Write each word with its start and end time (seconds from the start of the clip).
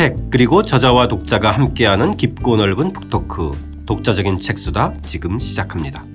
책 0.00 0.30
그리고 0.30 0.64
저자와 0.64 1.08
독자가 1.08 1.50
함께하는 1.50 2.16
깊고 2.16 2.56
넓은 2.56 2.94
북토크. 2.94 3.50
독자적인 3.84 4.40
책수다. 4.40 4.94
지금 5.04 5.38
시작합니다. 5.38 6.06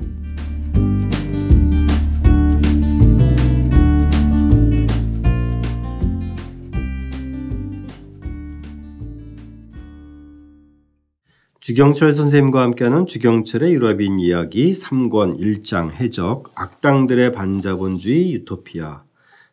주경철 11.59 12.13
선생님과 12.13 12.63
함께하는 12.63 13.05
주경철의 13.05 13.71
유럽인 13.71 14.19
이야기 14.19 14.71
3권 14.71 15.39
1장 15.39 15.91
해적 15.91 16.49
악당들의 16.55 17.33
반자본주의 17.33 18.33
유토피아 18.33 19.04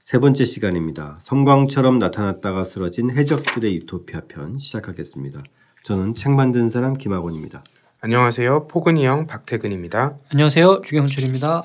세 0.02 0.18
번째 0.18 0.44
시간입니다. 0.44 1.16
성광처럼 1.22 2.00
나타났다가 2.00 2.64
쓰러진 2.64 3.16
해적들의 3.16 3.72
유토피아 3.76 4.22
편 4.26 4.58
시작하겠습니다. 4.58 5.44
저는 5.84 6.16
책 6.16 6.32
만든 6.32 6.70
사람 6.70 6.94
김학원입니다. 6.94 7.62
안녕하세요. 8.00 8.66
포근이 8.66 9.06
형 9.06 9.28
박태근입니다. 9.28 10.16
안녕하세요. 10.32 10.82
주경철입니다. 10.84 11.62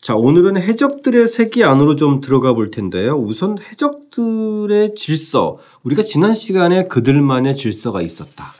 자, 0.00 0.14
오늘은 0.14 0.58
해적들의 0.58 1.26
세계 1.26 1.64
안으로 1.64 1.96
좀 1.96 2.20
들어가 2.20 2.52
볼 2.52 2.70
텐데요. 2.70 3.16
우선 3.16 3.58
해적들의 3.58 4.94
질서. 4.94 5.58
우리가 5.82 6.04
지난 6.04 6.34
시간에 6.34 6.86
그들만의 6.86 7.56
질서가 7.56 8.00
있었다. 8.00 8.52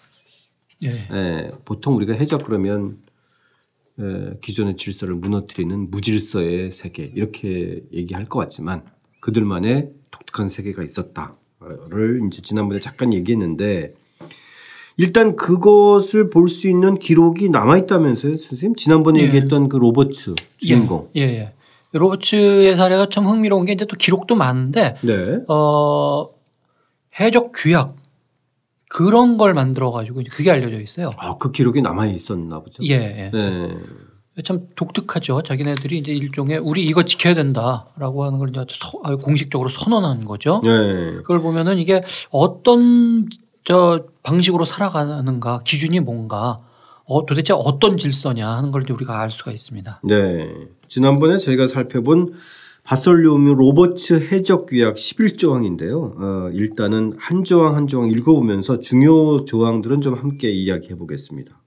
예. 0.82 0.88
예, 1.12 1.52
보통 1.64 1.94
우리가 1.94 2.12
해적 2.12 2.44
그러면 2.44 2.96
예, 4.00 4.32
기존의 4.42 4.76
질서를 4.76 5.14
무너뜨리는 5.14 5.92
무질서의 5.92 6.72
세계 6.72 7.04
이렇게 7.14 7.84
얘기할 7.92 8.24
것 8.24 8.40
같지만 8.40 8.95
그들만의 9.26 9.90
독특한 10.12 10.48
세계가 10.48 10.84
있었다를 10.84 12.20
이제 12.28 12.42
지난번에 12.42 12.78
잠깐 12.78 13.12
얘기했는데 13.12 13.92
일단 14.96 15.34
그것을 15.34 16.30
볼 16.30 16.48
수 16.48 16.68
있는 16.68 16.98
기록이 17.00 17.48
남아 17.48 17.76
있다면서요, 17.78 18.36
선생님? 18.36 18.76
지난번에 18.76 19.18
예. 19.20 19.24
얘기했던 19.24 19.68
그 19.68 19.76
로버츠 19.78 20.36
주인공. 20.58 21.08
예, 21.16 21.22
예. 21.22 21.52
로버츠의 21.92 22.76
사례가 22.76 23.08
참 23.10 23.26
흥미로운 23.26 23.66
게 23.66 23.72
이제 23.72 23.84
또 23.84 23.96
기록도 23.96 24.36
많은데 24.36 24.96
네. 25.02 25.40
어 25.48 26.28
해적 27.18 27.50
규약 27.54 27.96
그런 28.88 29.38
걸 29.38 29.54
만들어 29.54 29.90
가지고 29.90 30.22
그게 30.30 30.52
알려져 30.52 30.80
있어요. 30.80 31.10
아, 31.18 31.36
그 31.36 31.50
기록이 31.50 31.82
남아 31.82 32.06
있었나 32.06 32.60
보죠. 32.60 32.84
예, 32.84 32.92
예. 32.94 33.30
네. 33.34 33.70
참 34.44 34.66
독특하죠. 34.74 35.42
자기네들이 35.42 35.98
이제 35.98 36.12
일종의 36.12 36.58
우리 36.58 36.84
이거 36.84 37.04
지켜야 37.04 37.34
된다라고 37.34 38.24
하는 38.24 38.38
걸 38.38 38.50
이제 38.50 38.64
공식적으로 39.22 39.70
선언한 39.70 40.24
거죠. 40.24 40.60
네. 40.64 41.16
그걸 41.16 41.40
보면은 41.40 41.78
이게 41.78 42.02
어떤 42.30 43.24
저 43.64 44.04
방식으로 44.22 44.64
살아가는가 44.64 45.60
기준이 45.64 46.00
뭔가 46.00 46.60
어, 47.04 47.24
도대체 47.24 47.54
어떤 47.56 47.96
질서냐 47.96 48.48
하는 48.48 48.72
걸 48.72 48.84
우리가 48.90 49.20
알 49.20 49.30
수가 49.30 49.52
있습니다. 49.52 50.02
네. 50.04 50.50
지난번에 50.88 51.38
저희가 51.38 51.66
살펴본 51.66 52.34
바솔리오미 52.84 53.54
로버츠 53.54 54.28
해적 54.30 54.66
규약 54.66 54.96
11조항인데요. 54.96 56.20
어, 56.20 56.50
일단은 56.52 57.14
한 57.18 57.42
조항 57.42 57.74
한 57.74 57.86
조항 57.86 58.10
읽어보면서 58.10 58.80
중요 58.80 59.44
조항들은 59.44 60.00
좀 60.00 60.14
함께 60.14 60.50
이야기해 60.50 60.96
보겠습니다. 60.96 61.58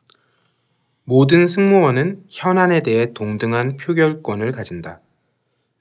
모든 1.10 1.48
승무원은 1.48 2.26
현안에 2.30 2.82
대해 2.82 3.14
동등한 3.16 3.78
표결권을 3.78 4.52
가진다. 4.52 5.02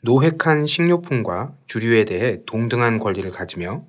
노획한 0.01 0.67
식료품과 0.67 1.53
주류에 1.67 2.07
대해 2.07 2.39
동등한 2.47 2.99
권리를 2.99 3.31
가지며 3.31 3.85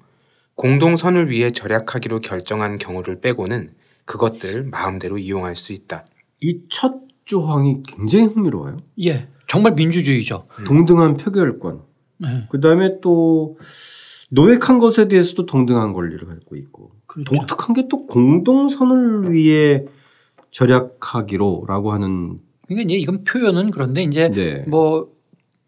공동선을 0.56 1.30
위해 1.30 1.52
절약하기로 1.52 2.20
결정한 2.20 2.78
경우를 2.78 3.22
빼고는 3.22 3.70
그것들 4.04 4.64
마음대로 4.66 5.18
이용할 5.18 5.56
수 5.56 5.72
있다. 5.72 6.04
이 6.42 6.60
첫 6.68 6.96
조항이 7.24 7.84
굉장히 7.88 8.26
흥미로워요. 8.26 8.76
예, 9.06 9.30
정말 9.48 9.76
민주주의죠. 9.76 10.46
동등한 10.66 11.16
표결권. 11.16 11.84
네. 12.18 12.28
그 12.50 12.60
다음에 12.60 13.00
또 13.02 13.58
노획한 14.32 14.80
것에 14.80 15.08
대해서도 15.08 15.46
동등한 15.46 15.94
권리를 15.94 16.20
갖고 16.28 16.58
있고 16.58 16.92
그렇죠. 17.06 17.34
독특한 17.34 17.76
게 17.76 17.88
또 17.90 18.06
공동선을 18.08 19.32
위해 19.32 19.86
절약하기로라고 20.52 21.92
하는 21.92 22.40
그러니까 22.68 22.86
이제 22.86 22.96
이건 22.96 23.24
표현은 23.24 23.72
그런데 23.72 24.04
이제 24.04 24.30
네. 24.30 24.64
뭐 24.68 25.10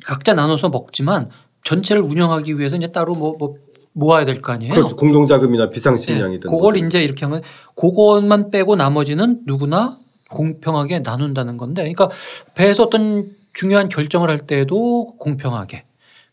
각자 0.05 0.33
나눠서 0.33 0.69
먹지만 0.69 1.29
전체를 1.63 2.01
운영하기 2.01 2.57
위해서 2.57 2.75
이제 2.75 2.91
따로 2.91 3.13
뭐, 3.13 3.35
뭐 3.37 3.55
모아야 3.93 4.25
될 4.25 4.41
거 4.41 4.53
아니에요. 4.53 4.73
그렇죠. 4.73 4.95
공동자금이나 4.95 5.65
예, 5.65 5.69
비상식량이든 5.69 6.49
그걸 6.49 6.77
이제 6.77 7.03
이렇게 7.03 7.25
하면 7.25 7.41
그것만 7.75 8.49
빼고 8.51 8.75
나머지는 8.75 9.41
누구나 9.45 9.99
공평하게 10.29 10.99
나눈다는 11.01 11.57
건데 11.57 11.81
그러니까 11.81 12.09
배에서 12.55 12.83
어떤 12.83 13.31
중요한 13.53 13.89
결정을 13.89 14.29
할 14.29 14.39
때에도 14.39 15.13
공평하게 15.17 15.83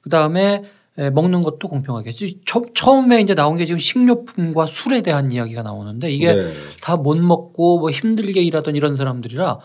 그 0.00 0.08
다음에 0.08 0.62
먹는 0.98 1.42
것도 1.44 1.68
공평하게 1.68 2.12
처, 2.44 2.62
처음에 2.74 3.20
이제 3.20 3.34
나온 3.34 3.56
게 3.56 3.66
지금 3.66 3.78
식료품과 3.78 4.66
술에 4.66 5.00
대한 5.02 5.30
이야기가 5.30 5.62
나오는데 5.62 6.10
이게 6.10 6.34
네. 6.34 6.52
다못 6.82 7.18
먹고 7.18 7.78
뭐 7.78 7.90
힘들게 7.90 8.42
일하던 8.42 8.74
이런 8.74 8.96
사람들이라 8.96 9.58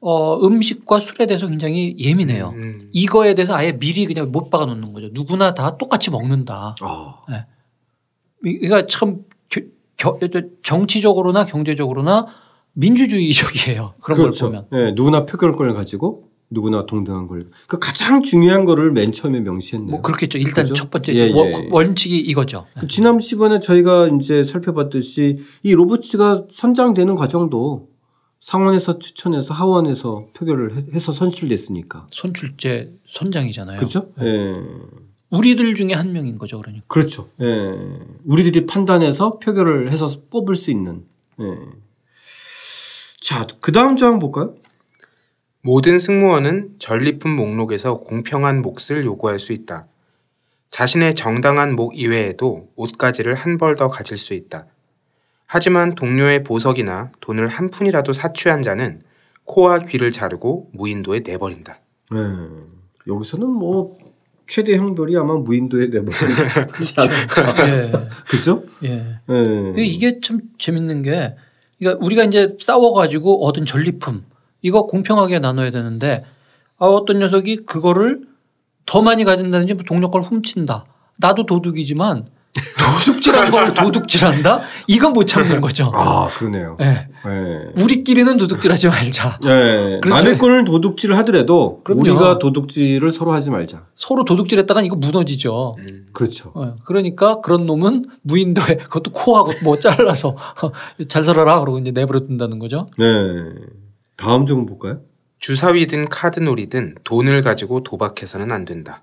어, 0.00 0.44
음식과 0.44 0.98
술에 0.98 1.26
대해서 1.26 1.46
굉장히 1.46 1.94
예민해요. 1.96 2.48
음, 2.56 2.78
이거에 2.92 3.34
대해서 3.34 3.54
아예 3.54 3.78
미리 3.78 4.04
그냥 4.06 4.32
못 4.32 4.50
박아 4.50 4.66
놓는 4.66 4.92
거죠. 4.92 5.08
누구나 5.12 5.54
다 5.54 5.76
똑같이 5.78 6.10
먹는다. 6.10 6.74
아, 6.80 7.14
그러니까 8.42 8.86
참 8.86 9.18
겨- 9.96 10.18
겨- 10.18 10.40
정치적으로나 10.64 11.46
경제적으로나 11.46 12.26
민주주의적이에요. 12.72 13.94
그런 14.02 14.18
그렇죠. 14.18 14.50
걸 14.50 14.62
보면. 14.68 14.84
네, 14.86 14.92
누구나 14.92 15.24
표결권을 15.26 15.74
가지고 15.74 16.31
누구나 16.52 16.86
동등한 16.86 17.26
걸. 17.26 17.48
그 17.66 17.78
가장 17.78 18.22
중요한 18.22 18.64
거를 18.64 18.90
맨 18.90 19.10
처음에 19.12 19.40
명시했네요. 19.40 19.90
뭐 19.90 20.02
그렇겠죠. 20.02 20.38
일단 20.38 20.64
그죠? 20.64 20.74
첫 20.74 20.90
번째 20.90 21.14
예, 21.14 21.32
원- 21.32 21.48
예. 21.50 21.68
원칙이 21.70 22.18
이거죠. 22.18 22.66
그 22.78 22.86
지난 22.86 23.18
시간에 23.20 23.58
저희가 23.60 24.08
이제 24.08 24.44
살펴봤듯이 24.44 25.38
이 25.62 25.72
로버츠가 25.74 26.44
선장되는 26.52 27.14
과정도 27.14 27.88
상원에서 28.40 28.98
추천해서 28.98 29.54
하원에서 29.54 30.26
표결을 30.34 30.76
해- 30.76 30.84
해서 30.94 31.12
선출됐으니까. 31.12 32.06
선출제 32.12 32.92
선장이잖아요. 33.10 33.78
그렇죠? 33.78 34.08
예. 34.20 34.52
우리들 35.30 35.74
중에 35.76 35.94
한 35.94 36.12
명인 36.12 36.36
거죠. 36.38 36.58
그러니까. 36.60 36.84
그렇죠. 36.88 37.28
예. 37.40 37.46
우리들이 38.24 38.66
판단해서 38.66 39.38
표결을 39.38 39.90
해서 39.90 40.10
뽑을 40.30 40.54
수 40.56 40.70
있는. 40.70 41.04
예. 41.40 41.44
자, 43.20 43.46
그 43.60 43.72
다음 43.72 43.96
조항 43.96 44.18
볼까요? 44.18 44.54
모든 45.62 45.98
승무원은 45.98 46.76
전리품 46.78 47.30
목록에서 47.36 47.98
공평한 48.00 48.62
몫을 48.62 49.04
요구할 49.04 49.38
수 49.38 49.52
있다. 49.52 49.86
자신의 50.70 51.14
정당한 51.14 51.76
목 51.76 51.96
이외에도 51.96 52.68
옷가지를 52.76 53.34
한 53.34 53.58
벌 53.58 53.76
더 53.76 53.88
가질 53.88 54.16
수 54.16 54.34
있다. 54.34 54.66
하지만 55.46 55.94
동료의 55.94 56.44
보석이나 56.44 57.12
돈을 57.20 57.46
한 57.48 57.70
푼이라도 57.70 58.12
사취한 58.12 58.62
자는 58.62 59.02
코와 59.44 59.80
귀를 59.80 60.10
자르고 60.10 60.70
무인도에 60.72 61.20
내버린다. 61.20 61.78
예. 62.14 62.18
여기서는 63.06 63.46
뭐 63.48 63.96
최대 64.48 64.76
형벌이 64.76 65.16
아마 65.16 65.34
무인도에 65.34 65.88
내버리지 65.88 66.94
않을까. 66.96 67.68
예. 67.68 67.92
그죠? 68.28 68.64
예. 68.82 69.18
예. 69.30 69.84
이게 69.84 70.18
참 70.20 70.40
재밌는 70.58 71.02
게 71.02 71.36
그러니까 71.78 72.04
우리가 72.04 72.24
이제 72.24 72.56
싸워가지고 72.58 73.46
얻은 73.46 73.66
전리품 73.66 74.24
이거 74.62 74.86
공평하게 74.86 75.40
나눠야 75.40 75.70
되는데 75.70 76.24
아, 76.78 76.86
어떤 76.86 77.18
녀석이 77.18 77.64
그거를 77.66 78.22
더 78.86 79.02
많이 79.02 79.24
가진다든지 79.24 79.74
뭐 79.74 79.84
동료 79.86 80.10
걸 80.10 80.22
훔친다. 80.22 80.86
나도 81.18 81.46
도둑이지만 81.46 82.26
도둑질한 83.04 83.50
걸 83.50 83.72
도둑질한다? 83.72 84.60
이건 84.86 85.14
못 85.14 85.24
참는 85.24 85.60
거죠. 85.62 85.90
아, 85.94 86.28
그러네요. 86.36 86.76
예. 86.82 87.08
예. 87.26 87.82
우리끼리는 87.82 88.36
도둑질하지 88.36 88.88
말자. 88.88 89.38
예. 89.46 90.00
그래서 90.02 90.18
남의 90.18 90.36
거를 90.38 90.64
도둑질을 90.64 91.16
하더라도 91.18 91.80
그럼요. 91.82 92.02
우리가 92.02 92.38
도둑질을 92.38 93.10
서로 93.10 93.32
하지 93.32 93.48
말자. 93.48 93.86
서로 93.94 94.24
도둑질했다간 94.24 94.84
이거 94.84 94.96
무너지죠. 94.96 95.76
그렇죠. 96.12 96.52
어, 96.54 96.74
그러니까 96.84 97.40
그런 97.40 97.64
놈은 97.64 98.06
무인도에 98.22 98.76
그것도 98.84 99.12
코하고 99.12 99.52
뭐 99.64 99.78
잘라서 99.78 100.36
잘 101.08 101.24
살아라 101.24 101.60
그러고 101.60 101.78
이제 101.78 101.90
내버려 101.90 102.20
둔다는 102.20 102.58
거죠. 102.58 102.88
네. 102.98 103.06
다음 104.22 104.46
좀 104.46 104.66
볼까요? 104.66 105.00
주사위든 105.40 106.08
카드놀이든 106.08 106.94
돈을 107.02 107.42
가지고 107.42 107.82
도박해서는 107.82 108.52
안 108.52 108.64
된다. 108.64 109.02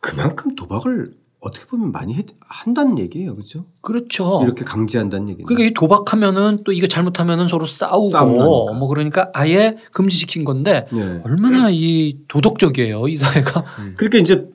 그만큼 0.00 0.56
도박을 0.56 1.12
어떻게 1.38 1.66
보면 1.66 1.92
많이 1.92 2.14
해- 2.16 2.26
한다는 2.40 2.98
얘기예요. 2.98 3.34
그렇죠? 3.34 3.66
그렇죠. 3.82 4.40
이렇게 4.42 4.64
강제한다는 4.64 5.28
얘기예요. 5.28 5.46
그러니까 5.46 5.68
이 5.70 5.74
도박하면은 5.74 6.58
또 6.64 6.72
이거 6.72 6.88
잘못하면은 6.88 7.46
서로 7.48 7.66
싸우고 7.66 8.08
싸움나니까. 8.08 8.72
뭐 8.78 8.88
그러니까 8.88 9.30
아예 9.32 9.76
금지시킨 9.92 10.44
건데 10.44 10.88
네. 10.92 11.20
얼마나 11.22 11.68
이 11.70 12.18
도덕적이에요 12.26 13.06
이 13.08 13.16
사회가. 13.16 13.64
그러니까 13.96 14.18
이제 14.18 14.48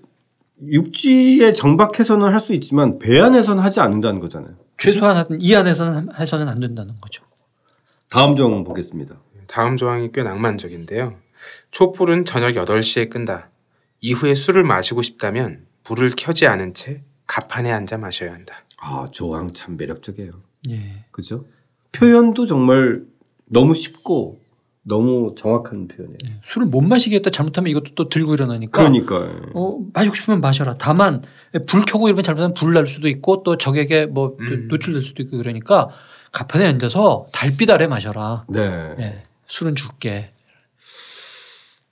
육지에 0.68 1.54
정박해서는 1.54 2.28
할 2.28 2.40
수 2.42 2.54
있지만 2.56 3.00
배 3.00 3.20
안에서는 3.22 3.64
하지 3.64 3.80
않는다는 3.80 4.20
거잖아요. 4.20 4.56
최소한 4.78 5.24
이 5.40 5.56
안에서는 5.56 6.10
해서는 6.20 6.50
안 6.50 6.60
된다는 6.60 6.96
거죠. 7.00 7.24
다음 8.10 8.36
정 8.36 8.64
보겠습니다. 8.64 9.16
다음 9.50 9.78
조항이 9.78 10.12
꽤 10.14 10.22
낭만적인데요. 10.24 11.16
촛불은 11.72 12.26
저녁 12.26 12.54
8시에 12.54 13.10
끈다. 13.10 13.50
이후에 14.02 14.36
술을 14.36 14.64
마시고 14.64 15.02
싶다면 15.02 15.66
불을 15.84 16.12
켜지 16.16 16.46
않은 16.48 16.74
채 16.74 17.02
갑판에 17.28 17.72
앉아 17.72 17.98
마셔야 17.98 18.32
한다. 18.34 18.56
아 18.80 19.08
조항 19.12 19.54
참 19.54 19.76
매력적이에요. 19.76 20.32
예. 20.70 21.06
그죠? 21.12 21.46
표현도 21.92 22.46
정말 22.46 23.04
너무 23.46 23.74
쉽고 23.74 24.40
너무 24.84 25.34
정확한 25.38 25.88
표현이에요. 25.88 26.40
술을 26.44 26.68
못 26.68 26.82
마시겠다 26.82 27.30
잘못하면 27.32 27.72
이것도 27.72 27.96
또 27.96 28.04
들고 28.06 28.34
일어나니까 28.36 28.80
그러니까 28.82 29.16
어, 29.54 29.80
마시고 29.94 30.16
싶으면 30.16 30.42
마셔라. 30.42 30.76
다만 30.78 31.24
불 31.68 31.82
켜고 31.86 32.08
이러면 32.08 32.24
잘못하면 32.24 32.54
불 32.54 32.74
날 32.74 32.86
수도 32.88 33.08
있고 33.10 33.42
또 33.44 33.58
적에게 33.58 34.06
뭐 34.06 34.38
음. 34.40 34.68
노출될 34.70 35.02
수도 35.04 35.24
있고 35.24 35.38
그러니까 35.38 35.88
가판에 36.32 36.66
앉아서 36.66 37.26
달빛 37.34 37.70
아래 37.72 37.88
마셔라. 37.88 38.46
네. 38.48 38.62
예. 39.00 39.24
술은 39.50 39.76
줄게. 39.76 40.32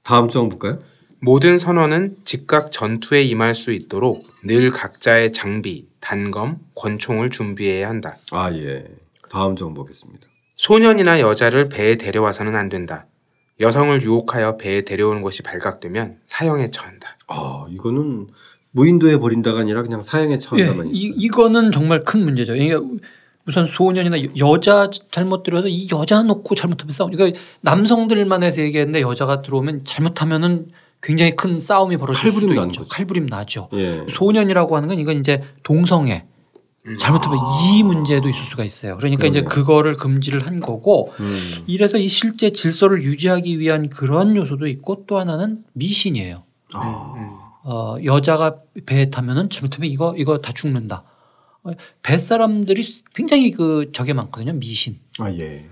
다음 0.04 0.30
정 0.30 0.48
볼까요? 0.48 0.80
모든 1.20 1.60
선원은 1.60 2.18
즉각 2.24 2.72
전투에 2.72 3.24
임할 3.24 3.56
수 3.56 3.74
있도록 3.74 4.24
늘 4.44 4.70
각자의 4.70 5.34
장비, 5.34 5.88
단검, 6.00 6.60
권총을 6.76 7.32
준비해야 7.32 7.90
한다. 7.90 8.18
아 8.32 8.52
예. 8.54 8.86
다음 9.30 9.56
정 9.56 9.74
보겠습니다. 9.74 10.28
소년이나 10.56 11.20
여자를 11.20 11.68
배에 11.68 11.98
데려와서는 11.98 12.56
안 12.56 12.70
된다. 12.70 13.08
여성을 13.60 14.00
유혹하여 14.02 14.58
배에 14.58 14.84
데려오는 14.84 15.24
것이 15.24 15.42
발각되면 15.42 16.20
사형에 16.26 16.70
처한다. 16.70 17.18
아 17.28 17.66
이거는 17.70 18.28
무인도에 18.72 19.18
버린다가 19.18 19.62
아니라 19.62 19.82
그냥 19.82 20.02
사형에 20.04 20.36
예. 20.36 20.40
처한다만 20.40 20.88
이, 20.88 20.92
있어요. 20.92 21.16
이거는 21.18 21.72
정말 21.72 22.04
큰 22.04 22.24
문제죠. 22.24 22.56
이게 22.56 22.78
우선 23.48 23.66
소년이나 23.68 24.22
여- 24.24 24.28
여자 24.38 24.90
잘못 25.12 25.44
들어도 25.44 25.68
이 25.70 25.88
여자 25.92 26.22
놓고 26.22 26.54
잘못하면 26.56 26.92
싸우. 26.94 27.10
그러니까 27.10 27.40
남성들만 27.62 28.44
해서 28.44 28.62
얘기했는데 28.62 29.02
여자가 29.02 29.42
들어오면 29.42 29.86
잘못하면은 29.86 30.68
굉장히 31.02 31.36
큰 31.36 31.62
싸움이 31.62 31.96
벌어질 31.98 32.32
수도 32.34 32.48
있죠. 32.48 32.56
거죠. 32.82 32.86
칼부림 32.90 33.28
나죠. 33.28 33.70
예. 33.74 34.06
소년이라고 34.12 34.76
하는 34.76 34.90
건 34.90 35.00
이건 35.00 35.20
이제 35.20 35.42
동성애. 35.64 36.26
잘못하면 37.00 37.38
이 37.64 37.84
문제도 37.84 38.28
있을 38.30 38.44
수가 38.46 38.64
있어요. 38.64 38.98
그러니까 38.98 39.28
이제 39.28 39.42
그러네요. 39.42 39.50
그거를 39.66 39.96
금지를 39.98 40.46
한 40.48 40.62
거고 40.62 41.12
음. 41.20 41.38
이래서 41.68 41.98
이 41.98 42.08
실제 42.08 42.52
질서를 42.52 43.04
유지하기 43.04 43.60
위한 43.60 43.90
그런 43.90 44.36
요소도 44.38 44.68
있고 44.68 45.04
또 45.06 45.20
하나는 45.20 45.64
미신이에요. 45.74 46.44
아. 46.74 47.14
어, 47.64 47.98
여자가 48.04 48.56
배에 48.86 49.10
타면은 49.10 49.50
잘못하면 49.50 49.90
이거 49.92 50.16
이거 50.18 50.38
다 50.40 50.54
죽는다. 50.54 51.04
어, 51.68 51.74
배 52.04 52.18
사람들이 52.18 52.84
굉장히 53.14 53.52
그 53.52 53.90
적에 53.94 54.14
많거든요. 54.14 54.54
미신. 54.54 55.00
아 55.20 55.32
예. 55.32 55.66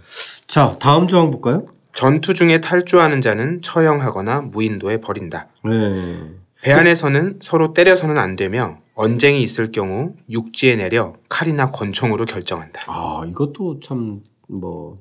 자 0.47 0.77
다음 0.79 1.07
조항 1.07 1.31
볼까요? 1.31 1.63
전투 1.93 2.33
중에 2.33 2.59
탈주하는 2.59 3.21
자는 3.21 3.61
처형하거나 3.61 4.41
무인도에 4.41 4.97
버린다. 5.01 5.47
네. 5.63 6.19
배 6.61 6.71
안에서는 6.71 7.39
서로 7.41 7.73
때려서는 7.73 8.17
안 8.17 8.35
되며 8.35 8.79
언쟁이 8.95 9.41
있을 9.43 9.71
경우 9.71 10.13
육지에 10.29 10.75
내려 10.75 11.13
칼이나 11.29 11.67
권총으로 11.67 12.25
결정한다. 12.25 12.83
아 12.87 13.23
이것도 13.27 13.79
참 13.79 14.21
뭐 14.47 14.99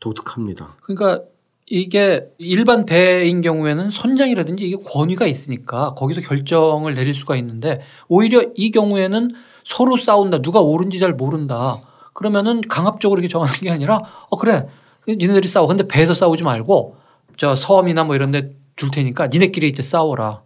독특합니다. 0.00 0.76
그러니까 0.82 1.24
이게 1.66 2.28
일반 2.38 2.84
배인 2.84 3.40
경우에는 3.42 3.90
선장이라든지 3.90 4.64
이게 4.64 4.76
권위가 4.84 5.26
있으니까 5.26 5.94
거기서 5.94 6.20
결정을 6.20 6.94
내릴 6.94 7.14
수가 7.14 7.36
있는데 7.36 7.80
오히려 8.08 8.42
이 8.56 8.70
경우에는 8.70 9.30
서로 9.64 9.96
싸운다. 9.96 10.42
누가 10.42 10.60
옳은지 10.60 10.98
잘 10.98 11.12
모른다. 11.14 11.80
그러면은 12.14 12.60
강압적으로 12.62 13.20
이렇게 13.20 13.30
정하는 13.30 13.52
게 13.54 13.70
아니라 13.70 14.00
어 14.28 14.36
그래 14.36 14.66
니네들이 15.08 15.48
싸워. 15.48 15.66
근데 15.66 15.86
배에서 15.86 16.14
싸우지 16.14 16.42
말고 16.44 16.96
저 17.36 17.54
섬이나 17.56 18.04
뭐 18.04 18.14
이런 18.14 18.30
데 18.30 18.52
줄 18.76 18.90
테니까 18.90 19.26
니네끼리 19.26 19.68
이제 19.68 19.82
싸워라. 19.82 20.42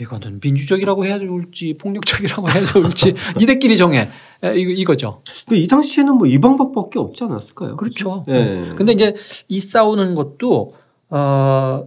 이거는 0.00 0.40
민주적이라고 0.42 1.04
해야 1.04 1.18
좋을지 1.18 1.76
폭력적이라고 1.78 2.48
해야 2.48 2.64
좋을지 2.64 3.14
니네끼리 3.38 3.76
정해. 3.76 4.08
에, 4.42 4.54
이거 4.56 4.70
이거죠. 4.70 5.20
이 5.52 5.66
당시에는 5.68 6.14
뭐 6.14 6.26
이 6.26 6.38
방법밖에 6.38 6.98
없지 6.98 7.24
않았을까요? 7.24 7.76
그렇죠. 7.76 8.24
예. 8.28 8.72
근데 8.74 8.92
이제 8.92 9.14
이 9.48 9.60
싸우는 9.60 10.14
것도 10.14 10.74
어 11.10 11.84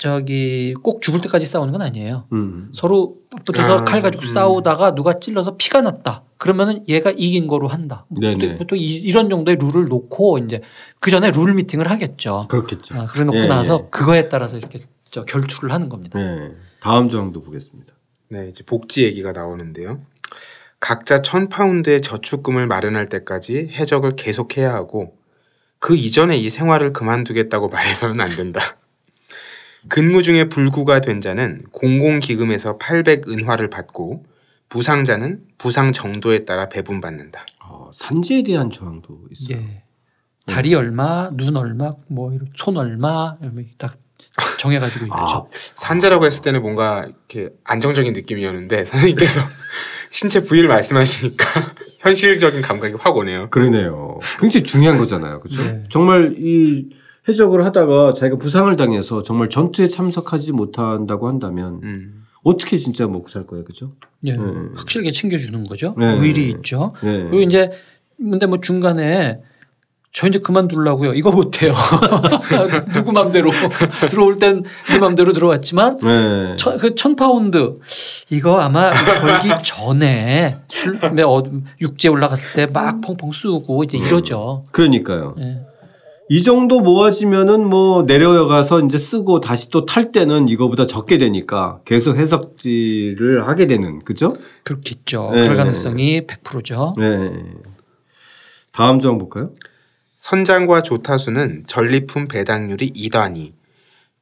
저기 0.00 0.74
꼭 0.82 1.02
죽을 1.02 1.20
때까지 1.20 1.44
싸우는 1.44 1.72
건 1.72 1.82
아니에요. 1.82 2.26
음. 2.32 2.72
서로 2.74 3.16
붙어서 3.44 3.80
아, 3.80 3.84
칼 3.84 4.00
가지고 4.00 4.24
음. 4.26 4.32
싸우다가 4.32 4.94
누가 4.94 5.12
찔러서 5.20 5.56
피가 5.58 5.82
났다. 5.82 6.24
그러면은 6.38 6.82
얘가 6.88 7.10
이긴 7.14 7.46
거로 7.46 7.68
한다. 7.68 8.06
네네. 8.08 8.54
보통 8.54 8.78
이- 8.78 8.94
이런 8.96 9.28
정도의 9.28 9.58
룰을 9.60 9.84
놓고 9.88 10.38
이제 10.38 10.62
그 11.00 11.10
전에 11.10 11.30
룰 11.32 11.52
미팅을 11.52 11.90
하겠죠. 11.90 12.46
그렇겠죠. 12.48 12.94
아, 12.98 13.06
그래 13.06 13.24
놓고 13.24 13.38
예, 13.40 13.46
나서 13.46 13.82
예. 13.84 13.88
그거에 13.90 14.28
따라서 14.30 14.56
이렇게 14.56 14.78
저 15.10 15.22
결투를 15.24 15.70
하는 15.72 15.90
겁니다. 15.90 16.18
네. 16.18 16.50
다음 16.80 17.08
조항도 17.10 17.42
보겠습니다. 17.42 17.92
네, 18.30 18.48
이제 18.48 18.64
복지 18.64 19.04
얘기가 19.04 19.32
나오는데요. 19.32 20.00
각자 20.80 21.20
천 21.20 21.50
파운드의 21.50 22.00
저축금을 22.00 22.66
마련할 22.66 23.06
때까지 23.06 23.68
해적을 23.72 24.16
계속해야 24.16 24.72
하고 24.72 25.14
그 25.78 25.94
이전에 25.94 26.38
이 26.38 26.48
생활을 26.48 26.94
그만두겠다고 26.94 27.68
말해서는 28.08 28.18
안 28.18 28.30
된다. 28.30 28.76
근무 29.88 30.22
중에 30.22 30.44
불구가 30.44 31.00
된 31.00 31.20
자는 31.20 31.62
공공기금에서 31.72 32.78
800은화를 32.78 33.70
받고 33.70 34.24
부상자는 34.68 35.40
부상 35.58 35.92
정도에 35.92 36.44
따라 36.44 36.68
배분받는다. 36.68 37.44
아, 37.60 37.90
산지에 37.92 38.42
대한 38.42 38.70
조항도 38.70 39.26
있어요. 39.32 39.58
예. 39.58 39.82
다리 40.46 40.74
얼마, 40.74 41.30
눈 41.32 41.56
얼마, 41.56 41.94
뭐 42.08 42.32
이런 42.32 42.48
손 42.56 42.76
얼마 42.76 43.36
딱 43.78 43.96
정해가지고 44.58 45.06
있죠. 45.06 45.14
아, 45.14 45.44
산재라고 45.52 46.24
했을 46.26 46.42
때는 46.42 46.62
뭔가 46.62 47.04
이렇게 47.06 47.50
안정적인 47.64 48.12
느낌이었는데 48.12 48.84
선생님께서 48.84 49.40
신체 50.10 50.42
부위를 50.42 50.68
말씀하시니까 50.68 51.74
현실적인 52.00 52.62
감각이 52.62 52.94
확 52.98 53.16
오네요. 53.16 53.50
그러네요. 53.50 54.18
굉장히 54.38 54.64
중요한 54.64 54.98
거잖아요. 54.98 55.40
그렇죠? 55.40 55.62
네. 55.62 55.84
정말 55.88 56.36
이 56.38 56.90
해적을 57.28 57.64
하다가 57.66 58.12
자기가 58.14 58.36
부상을 58.38 58.74
당해서 58.76 59.22
정말 59.22 59.48
전투에 59.48 59.86
참석하지 59.88 60.52
못한다고 60.52 61.28
한다면 61.28 61.80
음. 61.82 62.24
어떻게 62.42 62.78
진짜 62.78 63.06
먹고 63.06 63.28
살 63.28 63.46
거예요. 63.46 63.64
그죠? 63.64 63.92
예. 64.24 64.32
음. 64.32 64.72
확실하게 64.76 65.12
챙겨주는 65.12 65.64
거죠. 65.66 65.94
네. 65.98 66.06
의리 66.18 66.48
있죠. 66.50 66.94
네. 67.02 67.18
그리고 67.18 67.40
이제 67.40 67.70
근데 68.16 68.46
뭐 68.46 68.58
중간에 68.60 69.40
저 70.12 70.26
이제 70.26 70.38
그만두려고요. 70.40 71.14
이거 71.14 71.30
못해요. 71.30 71.72
누구 72.92 73.12
맘대로 73.12 73.50
들어올 74.10 74.36
땐 74.36 74.64
내 74.90 74.98
맘대로 74.98 75.32
들어왔지만 75.32 75.98
네. 75.98 76.56
천, 76.56 76.78
그 76.78 76.94
천 76.96 77.14
파운드 77.14 77.78
이거 78.30 78.58
아마 78.60 78.90
걸기 78.90 79.50
전에 79.62 80.58
술, 80.68 80.98
어, 81.04 81.42
육지에 81.80 82.10
올라갔을 82.10 82.52
때 82.54 82.66
막 82.72 83.00
펑펑 83.02 83.30
쑤고 83.32 83.84
이제 83.84 83.98
이러죠. 83.98 84.64
그러니까요. 84.72 85.36
예. 85.38 85.60
이 86.32 86.44
정도 86.44 86.78
모아지면은 86.78 87.68
뭐 87.68 88.04
내려가서 88.04 88.82
이제 88.82 88.96
쓰고 88.96 89.40
다시 89.40 89.68
또 89.68 89.84
탈 89.84 90.12
때는 90.12 90.46
이거보다 90.46 90.86
적게 90.86 91.18
되니까 91.18 91.80
계속 91.84 92.16
해석지를 92.16 93.48
하게 93.48 93.66
되는 93.66 93.98
그죠? 94.04 94.36
그렇겠죠. 94.62 95.30
네. 95.34 95.42
그럴 95.42 95.56
가능성이 95.56 96.24
100%죠. 96.28 96.94
네. 96.98 97.32
다음 98.70 99.00
조항 99.00 99.18
볼까요? 99.18 99.50
선장과 100.18 100.82
조타수는 100.82 101.64
전리품 101.66 102.28
배당률이 102.28 102.92
2단위, 102.92 103.54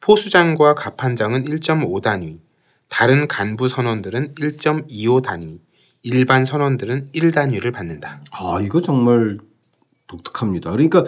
포수장과 0.00 0.76
갑판장은 0.76 1.44
1.5단위, 1.44 2.38
다른 2.88 3.28
간부 3.28 3.68
선원들은 3.68 4.34
1.25단위, 4.36 5.58
일반 6.04 6.46
선원들은 6.46 7.10
1단위를 7.14 7.70
받는다. 7.70 8.22
아, 8.30 8.60
이거 8.62 8.80
정말 8.80 9.36
독특합니다. 10.06 10.70
그러니까 10.70 11.04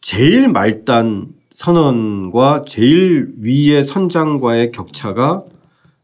제일 0.00 0.48
말단 0.48 1.34
선언과 1.54 2.64
제일 2.66 3.32
위의 3.36 3.84
선장과의 3.84 4.70
격차가 4.72 5.44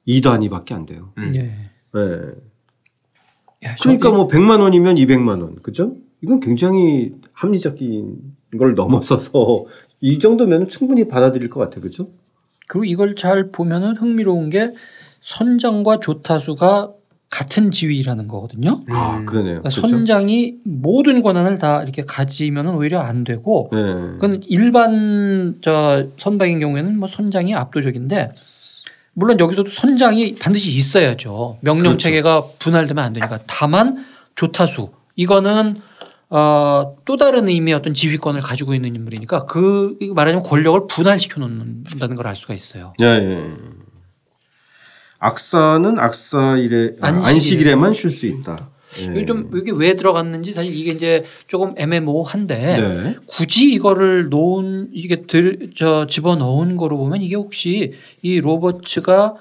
2단위밖에 0.06 0.72
안 0.72 0.86
돼요. 0.86 1.12
음. 1.18 1.32
예. 1.34 1.40
네. 1.40 2.02
야, 3.64 3.76
그러니까 3.80 4.10
뭐 4.10 4.28
100만 4.28 4.60
원이면 4.60 4.96
200만 4.96 5.40
원. 5.42 5.56
그죠? 5.62 5.96
이건 6.22 6.40
굉장히 6.40 7.14
합리적인 7.32 8.36
걸 8.58 8.74
넘어서서 8.74 9.64
이 10.00 10.18
정도면 10.18 10.68
충분히 10.68 11.08
받아들일 11.08 11.48
것 11.48 11.60
같아요. 11.60 11.80
그죠? 11.80 12.10
그리고 12.68 12.84
이걸 12.84 13.16
잘 13.16 13.50
보면은 13.50 13.96
흥미로운 13.96 14.50
게 14.50 14.72
선장과 15.20 16.00
조타수가 16.00 16.92
같은 17.30 17.70
지위라는 17.70 18.28
거거든요. 18.28 18.80
아, 18.88 19.18
음. 19.18 19.26
그러네요. 19.26 19.60
그러니까 19.62 19.68
그죠? 19.68 19.86
선장이 19.86 20.56
모든 20.64 21.22
권한을 21.22 21.58
다 21.58 21.82
이렇게 21.82 22.02
가지면은 22.04 22.74
오히려 22.74 23.00
안 23.00 23.24
되고 23.24 23.68
네. 23.72 23.78
그건 23.78 24.42
일반 24.48 25.56
저 25.60 26.06
선박인 26.18 26.60
경우에는 26.60 26.98
뭐 26.98 27.08
선장이 27.08 27.54
압도적인데 27.54 28.32
물론 29.14 29.40
여기서도 29.40 29.70
선장이 29.70 30.36
반드시 30.36 30.72
있어야죠. 30.72 31.58
명령 31.62 31.82
그렇죠. 31.92 31.98
체계가 31.98 32.42
분할되면 32.60 33.02
안 33.04 33.12
되니까. 33.12 33.40
다만 33.46 34.04
조타수 34.34 34.90
이거는 35.16 35.80
어, 36.28 36.96
또 37.04 37.16
다른 37.16 37.48
의미의 37.48 37.76
어떤 37.76 37.94
지휘권을 37.94 38.40
가지고 38.40 38.74
있는 38.74 38.94
인물이니까 38.94 39.46
그 39.46 39.96
말하자면 40.14 40.42
권력을 40.44 40.86
분할시켜 40.88 41.40
놓는다는 41.40 42.16
걸 42.16 42.26
알 42.26 42.34
수가 42.36 42.52
있어요. 42.54 42.92
예, 43.00 43.04
예. 43.06 43.50
악사는 45.26 45.98
악사일에 45.98 46.96
아, 47.00 47.08
안식일에. 47.08 47.34
안식일에만 47.34 47.94
쉴 47.94 48.10
수 48.10 48.26
있다. 48.26 48.68
예. 49.00 49.04
이게 49.04 49.24
좀 49.24 49.50
이게 49.54 49.72
왜 49.74 49.94
들어갔는지 49.94 50.52
사실 50.52 50.72
이게 50.74 50.92
이제 50.92 51.24
조금 51.48 51.74
애매모호한데 51.76 52.56
네. 52.56 53.16
굳이 53.26 53.72
이거를 53.72 54.28
놓은 54.30 54.88
이게 54.92 55.22
들, 55.22 55.70
저 55.76 56.06
집어 56.06 56.36
넣은 56.36 56.76
거로 56.76 56.96
보면 56.96 57.20
이게 57.20 57.34
혹시 57.34 57.92
이 58.22 58.40
로버츠가 58.40 59.34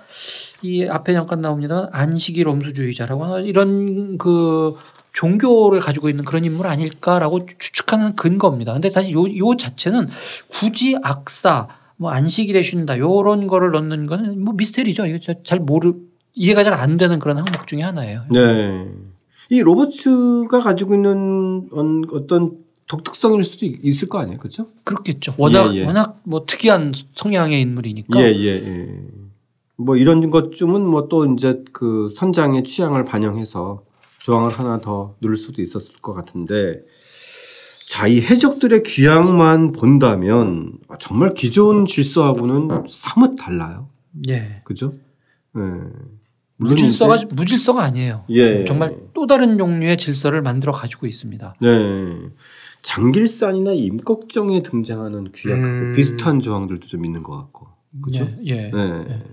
이 0.64 0.86
앞에 0.86 1.14
잠깐 1.14 1.42
나옵니다만 1.42 1.90
안식일 1.92 2.48
엄수주의자라고 2.48 3.24
하는 3.24 3.46
이런 3.46 4.18
그 4.18 4.74
종교를 5.14 5.80
가지고 5.80 6.10
있는 6.10 6.26
그런 6.26 6.44
인물 6.44 6.68
아닐까라고 6.68 7.46
추측하는 7.58 8.16
근거입니다. 8.16 8.74
근데 8.74 8.90
사실 8.90 9.14
요, 9.14 9.24
요 9.38 9.56
자체는 9.56 10.10
굳이 10.50 10.98
악사 11.02 11.68
뭐 11.98 12.12
안식일에 12.12 12.62
쉰다 12.62 12.98
요런 13.00 13.48
거를 13.48 13.72
넣는 13.72 14.06
거는 14.08 14.44
뭐 14.44 14.54
미스테리죠. 14.54 15.06
이거 15.06 15.34
잘 15.44 15.60
모르 15.60 15.94
이해가 16.34 16.64
잘 16.64 16.74
안 16.74 16.98
되는 16.98 17.20
그런 17.20 17.38
항목 17.38 17.68
중에 17.68 17.82
하나예요. 17.82 18.24
네. 18.32 18.90
이 19.50 19.62
로버츠가 19.62 20.60
가지고 20.60 20.96
있는 20.96 21.70
언- 21.72 22.04
어떤 22.12 22.58
독특성일 22.88 23.44
수도 23.44 23.66
있- 23.66 23.80
있을 23.84 24.10
거 24.10 24.20
아니에요, 24.20 24.38
그렇죠? 24.38 24.68
그렇겠죠. 24.84 25.34
워낙 25.38 25.74
예, 25.76 25.80
예. 25.82 25.86
워낙 25.86 26.20
뭐 26.24 26.46
특이한 26.46 26.94
성향의 27.16 27.62
인물이니까. 27.62 28.20
예, 28.22 28.26
예, 28.36 28.48
예. 28.48 29.00
뭐 29.78 29.96
이런 29.98 30.30
것쯤은 30.30 30.86
뭐 30.86 31.08
또 31.08 31.26
이제 31.34 31.64
그 31.72 32.12
선장의 32.16 32.64
취향을 32.64 33.06
반영해서 33.06 33.84
조항을 34.20 34.50
하나 34.52 34.80
더 34.82 35.16
넣을 35.20 35.38
수도 35.38 35.62
있었을 35.62 36.02
것 36.02 36.14
같은데 36.14 36.82
자, 37.88 38.08
이 38.08 38.20
해적들의 38.22 38.84
귀향만 38.84 39.72
본다면 39.72 40.74
정말 41.00 41.34
기존 41.34 41.86
질서하고는 41.86 42.86
사뭇 42.90 43.36
달라요. 43.36 43.90
예. 44.28 44.62
그죠? 44.64 44.94
예. 45.58 45.62
무질서가 46.58 47.18
이제- 47.18 47.28
무질서가 47.34 47.84
아니에요. 47.84 48.24
예. 48.30 48.66
정말 48.66 48.90
또 49.14 49.28
다른 49.28 49.58
종류의 49.58 49.98
질서를 49.98 50.42
만들어 50.42 50.72
가지고 50.72 51.06
있습니다. 51.06 51.56
네. 51.62 51.68
장길산이나 52.82 53.74
임꺽정에 53.74 54.64
등장하는 54.64 55.32
귀약하고 55.34 55.68
음. 55.68 55.94
비슷한 55.96 56.40
조항들도 56.40 56.88
좀 56.88 57.06
있는 57.06 57.24
것 57.24 57.36
같고. 57.38 57.68
그죠? 58.02 58.28
예. 58.46 58.68
예. 58.68 58.72
네. 58.72 59.24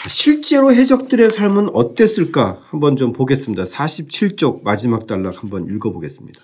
자, 0.00 0.08
실제로 0.08 0.72
해적들의 0.72 1.30
삶은 1.30 1.74
어땠을까 1.74 2.62
한번 2.70 2.96
좀 2.96 3.12
보겠습니다. 3.12 3.64
47쪽 3.64 4.62
마지막 4.62 5.06
단락 5.06 5.42
한번 5.42 5.66
읽어보겠습니다. 5.66 6.40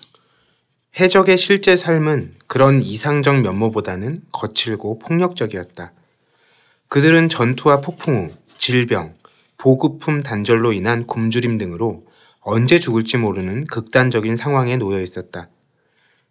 해적의 0.99 1.37
실제 1.37 1.75
삶은 1.75 2.35
그런 2.45 2.83
이상적 2.83 3.41
면모보다는 3.41 4.21
거칠고 4.31 4.99
폭력적이었다. 4.99 5.91
그들은 6.87 7.29
전투와 7.29 7.81
폭풍 7.81 8.27
후 8.27 8.33
질병, 8.59 9.15
보급품 9.57 10.21
단절로 10.21 10.71
인한 10.71 11.07
굶주림 11.07 11.57
등으로 11.57 12.05
언제 12.41 12.77
죽을지 12.77 13.17
모르는 13.17 13.65
극단적인 13.65 14.37
상황에 14.37 14.77
놓여 14.77 15.01
있었다. 15.01 15.49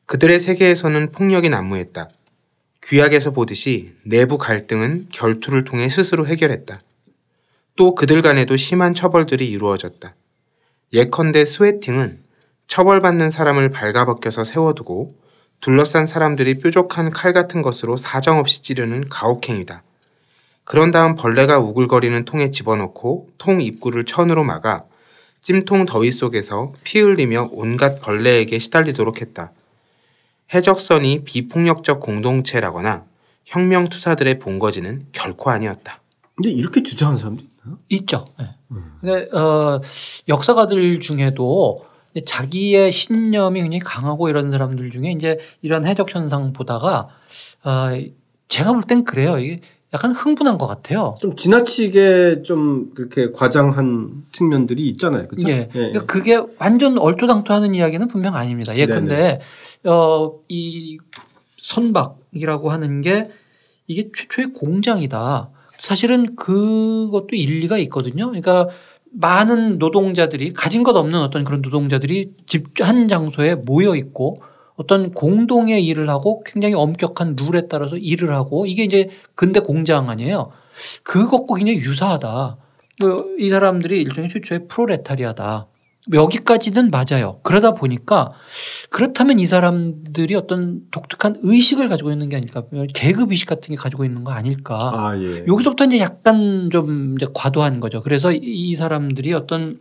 그들의 0.05 0.39
세계에서는 0.39 1.11
폭력이 1.11 1.49
난무했다. 1.49 2.09
귀약에서 2.85 3.33
보듯이 3.33 3.95
내부 4.05 4.39
갈등은 4.39 5.09
결투를 5.11 5.65
통해 5.65 5.89
스스로 5.89 6.25
해결했다. 6.25 6.83
또 7.77 7.95
그들 7.95 8.23
간에도 8.23 8.57
심한 8.57 8.95
처벌들이 8.95 9.49
이루어졌다. 9.51 10.15
예컨대 10.95 11.45
스웨팅은 11.45 12.23
처벌받는 12.67 13.31
사람을 13.31 13.71
발가벗겨서 13.71 14.45
세워두고 14.45 15.15
둘러싼 15.61 16.07
사람들이 16.07 16.59
뾰족한 16.61 17.11
칼 17.11 17.35
같은 17.35 17.61
것으로 17.61 17.99
사정없이 17.99 18.63
찌르는 18.63 19.09
가혹행위다. 19.11 19.83
그런 20.65 20.91
다음 20.91 21.15
벌레가 21.15 21.59
우글거리는 21.59 22.25
통에 22.25 22.51
집어넣고 22.51 23.29
통 23.39 23.61
입구를 23.61 24.05
천으로 24.05 24.43
막아 24.43 24.85
찜통 25.43 25.85
더위 25.87 26.11
속에서 26.11 26.73
피 26.83 27.01
흘리며 27.01 27.51
온갖 27.53 28.01
벌레에게 28.01 28.59
시달리도록 28.59 29.21
했다. 29.21 29.53
해적선이 30.53 31.25
비폭력적 31.25 32.01
공동체라거나 32.01 33.05
혁명 33.45 33.89
투사들의 33.89 34.39
본거지는 34.39 35.07
결코 35.13 35.51
아니었다. 35.51 36.01
근데 36.37 36.51
이렇게 36.51 36.83
주장하는 36.83 37.19
사람도 37.19 37.43
있나요? 37.43 37.79
있죠. 37.89 38.27
예. 38.41 38.49
근데 39.01 39.37
어, 39.37 39.81
역사가들 40.29 41.01
중에도 41.01 41.85
자기의 42.25 42.93
신념이 42.93 43.61
굉장히 43.63 43.81
강하고 43.81 44.29
이런 44.29 44.51
사람들 44.51 44.91
중에 44.91 45.13
이제 45.13 45.39
이런 45.63 45.87
해적 45.87 46.15
현상 46.15 46.53
보다가 46.53 47.09
어, 47.65 47.89
제가 48.49 48.73
볼 48.73 48.83
땐 48.83 49.05
그래요. 49.05 49.39
이게 49.39 49.61
약간 49.95 50.13
흥분한 50.13 50.59
것 50.59 50.67
같아요. 50.67 51.15
좀 51.21 51.35
지나치게 51.37 52.43
좀 52.43 52.93
그렇게 52.95 53.31
과장한 53.33 54.11
측면들이 54.33 54.87
있잖아요. 54.89 55.27
그렇죠? 55.29 55.49
예. 55.49 55.69
그러니까 55.73 56.05
그게 56.05 56.39
완전 56.59 56.99
얼토당토하는 56.99 57.75
이야기는 57.75 58.09
분명 58.09 58.35
아닙니다. 58.35 58.77
예컨대 58.77 59.41
어, 59.85 60.33
이 60.49 60.99
선박이라고 61.63 62.71
하는 62.71 63.01
게 63.01 63.25
이게 63.87 64.11
최초의 64.15 64.53
공장이다. 64.53 65.51
사실은 65.79 66.37
그것도 66.37 67.29
일리가 67.33 67.79
있거든요. 67.79 68.27
그러니까 68.27 68.69
많은 69.13 69.79
노동자들이 69.79 70.53
가진 70.53 70.83
것 70.83 70.97
없는 70.97 71.21
어떤 71.21 71.45
그런 71.45 71.63
노동자들이 71.63 72.33
집 72.47 72.81
한 72.81 73.09
장소에 73.09 73.55
모여 73.55 73.97
있고 73.97 74.43
어떤 74.77 75.13
공동의 75.13 75.85
일을 75.87 76.11
하고 76.11 76.43
굉장히 76.45 76.75
엄격한 76.75 77.37
룰에 77.37 77.69
따라서 77.69 77.97
일을 77.97 78.35
하고 78.35 78.67
이게 78.67 78.85
이제 78.85 79.09
근대 79.35 79.61
공장 79.61 80.11
아니에요. 80.11 80.51
그것과 81.03 81.55
굉장히 81.57 81.79
유사하다. 81.79 82.59
그이 83.01 83.49
사람들이 83.49 84.01
일종의 84.03 84.29
최초의 84.31 84.69
프로레타리아다. 84.69 85.67
여기까지는 86.13 86.91
맞아요. 86.91 87.41
그러다 87.43 87.73
보니까 87.73 88.33
그렇다면 88.91 89.39
이 89.41 89.47
사람들이 89.47 90.35
어떤 90.35 90.83
독특한 90.91 91.39
의식을 91.43 91.89
가지고 91.89 92.13
있는 92.13 92.29
게 92.29 92.37
아닐까. 92.37 92.63
계급 92.95 93.33
의식 93.33 93.49
같은 93.49 93.75
게 93.75 93.77
가지고 93.77 94.05
있는 94.05 94.23
거 94.25 94.31
아닐까. 94.33 94.77
아, 94.95 95.19
예. 95.21 95.45
여기서부터 95.47 95.85
이제 95.87 95.99
약간 95.99 96.69
좀 96.71 97.17
이제 97.17 97.27
과도한 97.35 97.81
거죠. 97.81 98.01
그래서 98.03 98.33
이- 98.33 98.39
이 98.43 98.77
사람들이 98.77 99.33
어떤 99.33 99.81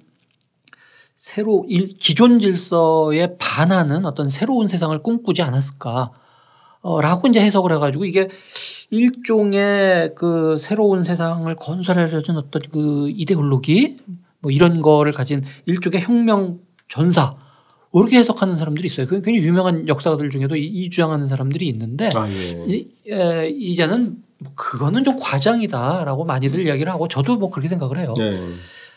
새로 1.15 1.65
일- 1.69 1.95
기존 1.97 2.39
질서에 2.39 3.37
반하는 3.37 4.05
어떤 4.05 4.29
새로운 4.29 4.67
세상을 4.67 4.97
꿈꾸지 5.03 5.41
않았을까. 5.41 6.11
어, 6.81 7.01
라고 7.01 7.27
이제 7.27 7.39
해석을 7.41 7.71
해가지고 7.73 8.05
이게 8.05 8.29
일종의 8.91 10.13
그 10.15 10.57
새로운 10.59 11.03
세상을 11.03 11.53
건설하려는 11.55 12.37
어떤 12.37 12.61
그 12.71 13.09
이데올로기 13.09 13.97
뭐 14.45 14.51
이런 14.51 14.83
거를 14.83 15.11
가진 15.11 15.43
일종의 15.65 16.01
혁명 16.01 16.59
전사 16.87 17.35
이렇게 17.95 18.19
해석하는 18.19 18.57
사람들이 18.57 18.85
있어요. 18.85 19.07
그 19.07 19.21
굉장히 19.23 19.39
유명한 19.47 19.87
역사가들 19.87 20.29
중에도 20.29 20.55
이, 20.55 20.65
이 20.67 20.89
주장하는 20.91 21.27
사람들이 21.27 21.67
있는데 21.69 22.09
아, 22.13 22.29
예. 22.29 22.63
이, 22.67 22.87
에, 23.09 23.49
이제는 23.49 24.17
뭐 24.37 24.51
그거는 24.55 25.03
좀 25.03 25.17
과장이다라고 25.19 26.25
많이들 26.25 26.59
이야기를 26.63 26.91
하고 26.91 27.07
저도 27.07 27.37
뭐 27.37 27.49
그렇게 27.49 27.69
생각을 27.69 27.97
해요. 27.97 28.13
네. 28.17 28.39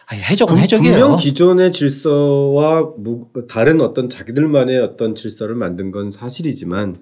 아니, 0.06 0.20
해적은 0.20 0.54
분- 0.56 0.62
해적이에요. 0.62 0.98
분명 0.98 1.16
기존의 1.16 1.72
질서와 1.72 2.90
무- 2.98 3.28
다른 3.48 3.80
어떤 3.80 4.10
자기들만의 4.10 4.78
어떤 4.80 5.14
질서를 5.14 5.54
만든 5.54 5.90
건 5.92 6.10
사실이지만 6.10 6.96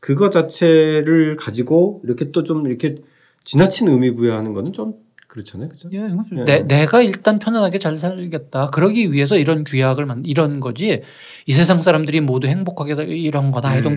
그거 0.00 0.28
자체를 0.30 1.36
가지고 1.36 2.02
이렇게 2.04 2.30
또 2.32 2.42
좀 2.44 2.66
이렇게 2.66 2.96
지나친 3.44 3.88
의미 3.88 4.10
부여하는 4.14 4.52
거는 4.52 4.72
좀 4.74 4.94
그렇잖아요, 5.28 5.68
그죠? 5.68 5.88
예, 5.92 5.98
예. 6.32 6.44
내, 6.44 6.62
내가 6.66 7.02
일단 7.02 7.38
편안하게 7.38 7.78
잘 7.78 7.98
살겠다. 7.98 8.70
그러기 8.70 9.12
위해서 9.12 9.36
이런 9.36 9.62
규약을 9.64 10.06
만 10.06 10.22
이런 10.24 10.58
거지. 10.58 11.02
이 11.46 11.52
세상 11.52 11.82
사람들이 11.82 12.20
모두 12.22 12.48
행복하게 12.48 12.94
살- 12.94 13.08
이런 13.10 13.50
거나 13.52 13.68
I 13.68 13.82
don't 13.82 13.88
음. 13.90 13.96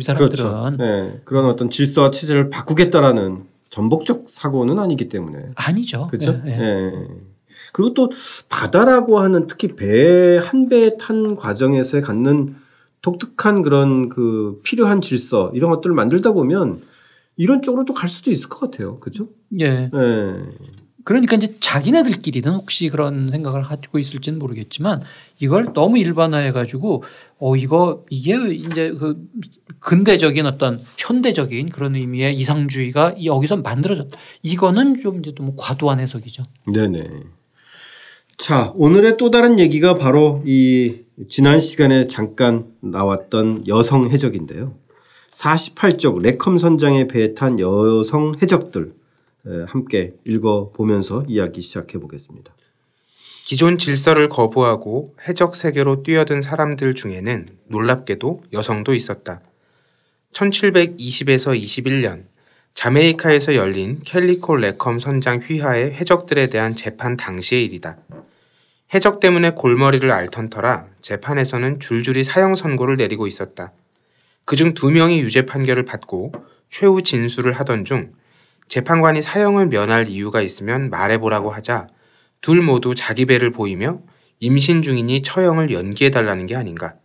이 0.00 0.02
사람들은. 0.02 0.44
그렇죠. 0.44 0.76
네, 0.76 1.20
그런 1.24 1.46
어떤 1.46 1.70
질서와 1.70 2.10
체제를 2.10 2.50
바꾸겠다라는 2.50 3.44
전복적 3.70 4.26
사고는 4.28 4.78
아니기 4.80 5.08
때문에 5.08 5.38
아니죠. 5.54 6.08
그렇죠. 6.08 6.40
예, 6.46 6.50
예. 6.50 6.58
예. 6.60 6.92
그리고 7.72 7.94
또 7.94 8.10
바다라고 8.48 9.20
하는 9.20 9.46
특히 9.46 9.68
배 9.76 10.38
한 10.38 10.68
배 10.68 10.96
탄 10.98 11.36
과정에서 11.36 12.00
갖는 12.00 12.54
독특한 13.02 13.62
그런 13.62 14.08
그 14.08 14.60
필요한 14.64 15.00
질서 15.00 15.50
이런 15.54 15.70
것들을 15.70 15.94
만들다 15.94 16.32
보면 16.32 16.80
이런 17.36 17.62
쪽으로 17.62 17.84
또 17.84 17.94
갈 17.94 18.08
수도 18.08 18.30
있을 18.30 18.48
것 18.48 18.60
같아요. 18.60 18.96
그렇죠? 18.96 19.28
예. 19.60 19.90
예. 19.92 20.36
그러니까 21.04 21.34
이제 21.34 21.56
자기네들끼리는 21.58 22.48
혹시 22.52 22.88
그런 22.88 23.30
생각을 23.32 23.62
가지고 23.62 23.98
있을지는 23.98 24.38
모르겠지만 24.38 25.02
이걸 25.40 25.72
너무 25.74 25.98
일반화해 25.98 26.50
가지고 26.50 27.02
어 27.40 27.56
이거 27.56 28.04
이게 28.08 28.36
이제 28.54 28.92
그 28.92 29.16
근대적인 29.80 30.46
어떤 30.46 30.80
현대적인 30.98 31.70
그런 31.70 31.96
의미의 31.96 32.36
이상주의가 32.36 33.16
여기서 33.24 33.56
만들어졌다. 33.56 34.16
이거는 34.44 35.00
좀 35.00 35.18
이제 35.18 35.32
너무 35.36 35.54
과도한 35.56 35.98
해석이죠. 35.98 36.44
네네. 36.72 37.08
자, 38.38 38.72
오늘의 38.76 39.16
또 39.18 39.30
다른 39.30 39.58
얘기가 39.58 39.98
바로 39.98 40.42
이 40.46 41.00
지난 41.28 41.60
시간에 41.60 42.08
잠깐 42.08 42.66
나왔던 42.80 43.66
여성 43.68 44.10
해적인데요. 44.10 44.74
48쪽 45.32 46.20
레컴 46.20 46.58
선장에 46.58 47.08
배에 47.08 47.34
탄 47.34 47.58
여성 47.58 48.34
해적들 48.40 48.94
에, 49.46 49.64
함께 49.66 50.14
읽어보면서 50.24 51.24
이야기 51.26 51.62
시작해 51.62 51.98
보겠습니다. 51.98 52.54
기존 53.44 53.76
질서를 53.76 54.28
거부하고 54.28 55.14
해적 55.26 55.56
세계로 55.56 56.02
뛰어든 56.02 56.42
사람들 56.42 56.94
중에는 56.94 57.48
놀랍게도 57.66 58.44
여성도 58.52 58.94
있었다. 58.94 59.40
1720에서 60.32 61.60
21년 61.60 62.24
자메이카에서 62.74 63.54
열린 63.54 64.00
캘리코 64.04 64.56
레컴 64.56 64.98
선장 64.98 65.38
휘하의 65.38 65.92
해적들에 65.92 66.46
대한 66.46 66.74
재판 66.74 67.16
당시의 67.16 67.64
일이다. 67.64 67.98
해적 68.94 69.20
때문에 69.20 69.50
골머리를 69.50 70.10
앓던 70.10 70.50
터라 70.50 70.86
재판에서는 71.00 71.80
줄줄이 71.80 72.24
사형 72.24 72.54
선고를 72.54 72.96
내리고 72.96 73.26
있었다. 73.26 73.72
그중 74.52 74.74
두 74.74 74.90
명이 74.90 75.20
유죄 75.20 75.46
판결을 75.46 75.86
받고 75.86 76.30
최후 76.68 77.00
진술을 77.00 77.54
하던 77.54 77.86
중 77.86 78.12
재판관이 78.68 79.22
사형을 79.22 79.68
면할 79.68 80.10
이유가 80.10 80.42
있으면 80.42 80.90
말해보라고 80.90 81.50
하자 81.50 81.86
둘 82.42 82.60
모두 82.60 82.94
자기 82.94 83.24
배를 83.24 83.50
보이며 83.50 84.02
임신 84.40 84.82
중이니 84.82 85.22
처형을 85.22 85.72
연기해달라는 85.72 86.44
게 86.44 86.54
아닌가. 86.54 86.96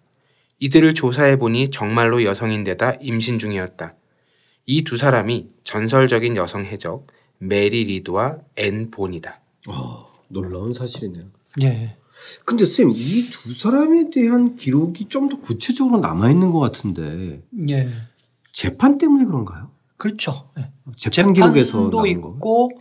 이들을 0.60 0.94
조사해보니 0.94 1.72
정말로 1.72 2.22
여성인데다 2.26 2.96
임신 3.00 3.40
중이었다. 3.40 3.94
이 4.66 4.84
두 4.84 4.98
사람이 4.98 5.48
전설적인 5.64 6.36
여성 6.36 6.66
해적 6.66 7.08
메리 7.38 7.86
리드와 7.86 8.40
앤 8.58 8.92
보니다. 8.92 9.40
아, 9.70 10.00
놀라운 10.28 10.74
사실이네요. 10.74 11.24
예. 11.62 11.96
근데 12.46 12.66
쌤, 12.66 12.90
이 12.92 13.30
두 13.30 13.54
사람에 13.54 14.10
대한 14.14 14.56
기록이 14.56 15.08
좀 15.10 15.30
더 15.30 15.40
구체적으로 15.40 16.00
남아 16.00 16.30
있는 16.32 16.52
것 16.52 16.60
같은데 16.60 17.42
예. 17.70 17.90
재판 18.54 18.98
때문에 18.98 19.26
그런가요? 19.26 19.70
그렇죠. 19.98 20.50
예. 20.58 20.70
재판 20.96 21.34
기록에서 21.34 21.90
거. 21.90 22.08
있고 22.08 22.72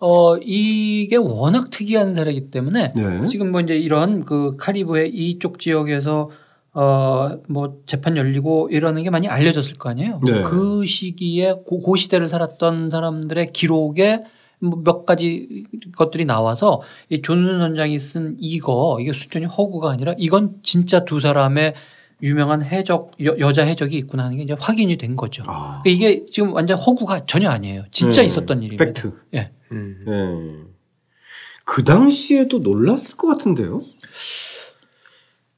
어 0.00 0.36
이게 0.36 1.16
워낙 1.16 1.70
특이한 1.70 2.14
사례이기 2.14 2.50
때문에 2.52 2.92
네. 2.94 3.26
지금 3.28 3.50
뭐 3.50 3.60
이제 3.60 3.76
이런 3.76 4.24
그 4.24 4.56
카리브해 4.56 5.06
이쪽 5.08 5.58
지역에서 5.58 6.30
어 6.74 7.28
뭐 7.48 7.80
재판 7.86 8.16
열리고 8.16 8.68
이러는 8.70 9.02
게 9.02 9.10
많이 9.10 9.26
알려졌을 9.26 9.74
거 9.78 9.88
아니에요. 9.90 10.20
네. 10.24 10.42
그 10.42 10.86
시기에 10.86 11.54
고, 11.66 11.80
고 11.80 11.96
시대를 11.96 12.28
살았던 12.28 12.90
사람들의 12.90 13.52
기록에 13.52 14.22
뭐몇 14.60 15.06
가지 15.06 15.64
것들이 15.96 16.24
나와서 16.24 16.82
이 17.08 17.22
존슨 17.22 17.58
선장이 17.58 17.98
쓴 17.98 18.36
이거 18.38 18.98
이게 19.00 19.12
수준이 19.12 19.46
허구가 19.46 19.90
아니라 19.90 20.14
이건 20.18 20.58
진짜 20.62 21.04
두 21.04 21.20
사람의 21.20 21.74
유명한 22.22 22.62
해적 22.62 23.12
여, 23.22 23.52
자 23.52 23.62
해적이 23.62 23.96
있구나 23.98 24.24
하는 24.24 24.38
게 24.38 24.42
이제 24.42 24.56
확인이 24.58 24.96
된 24.96 25.14
거죠. 25.14 25.44
아, 25.46 25.80
그러니까 25.82 25.90
이게 25.90 26.26
지금 26.30 26.52
완전 26.52 26.76
허구가 26.78 27.26
전혀 27.26 27.48
아니에요. 27.48 27.84
진짜 27.92 28.22
네. 28.22 28.26
있었던 28.26 28.62
일입니다. 28.62 28.84
팩트. 28.84 29.12
예. 29.34 29.52
음. 29.70 30.04
네. 30.06 30.68
그 31.64 31.84
당시에도 31.84 32.58
놀랐을 32.58 33.16
것 33.16 33.28
같은데요. 33.28 33.82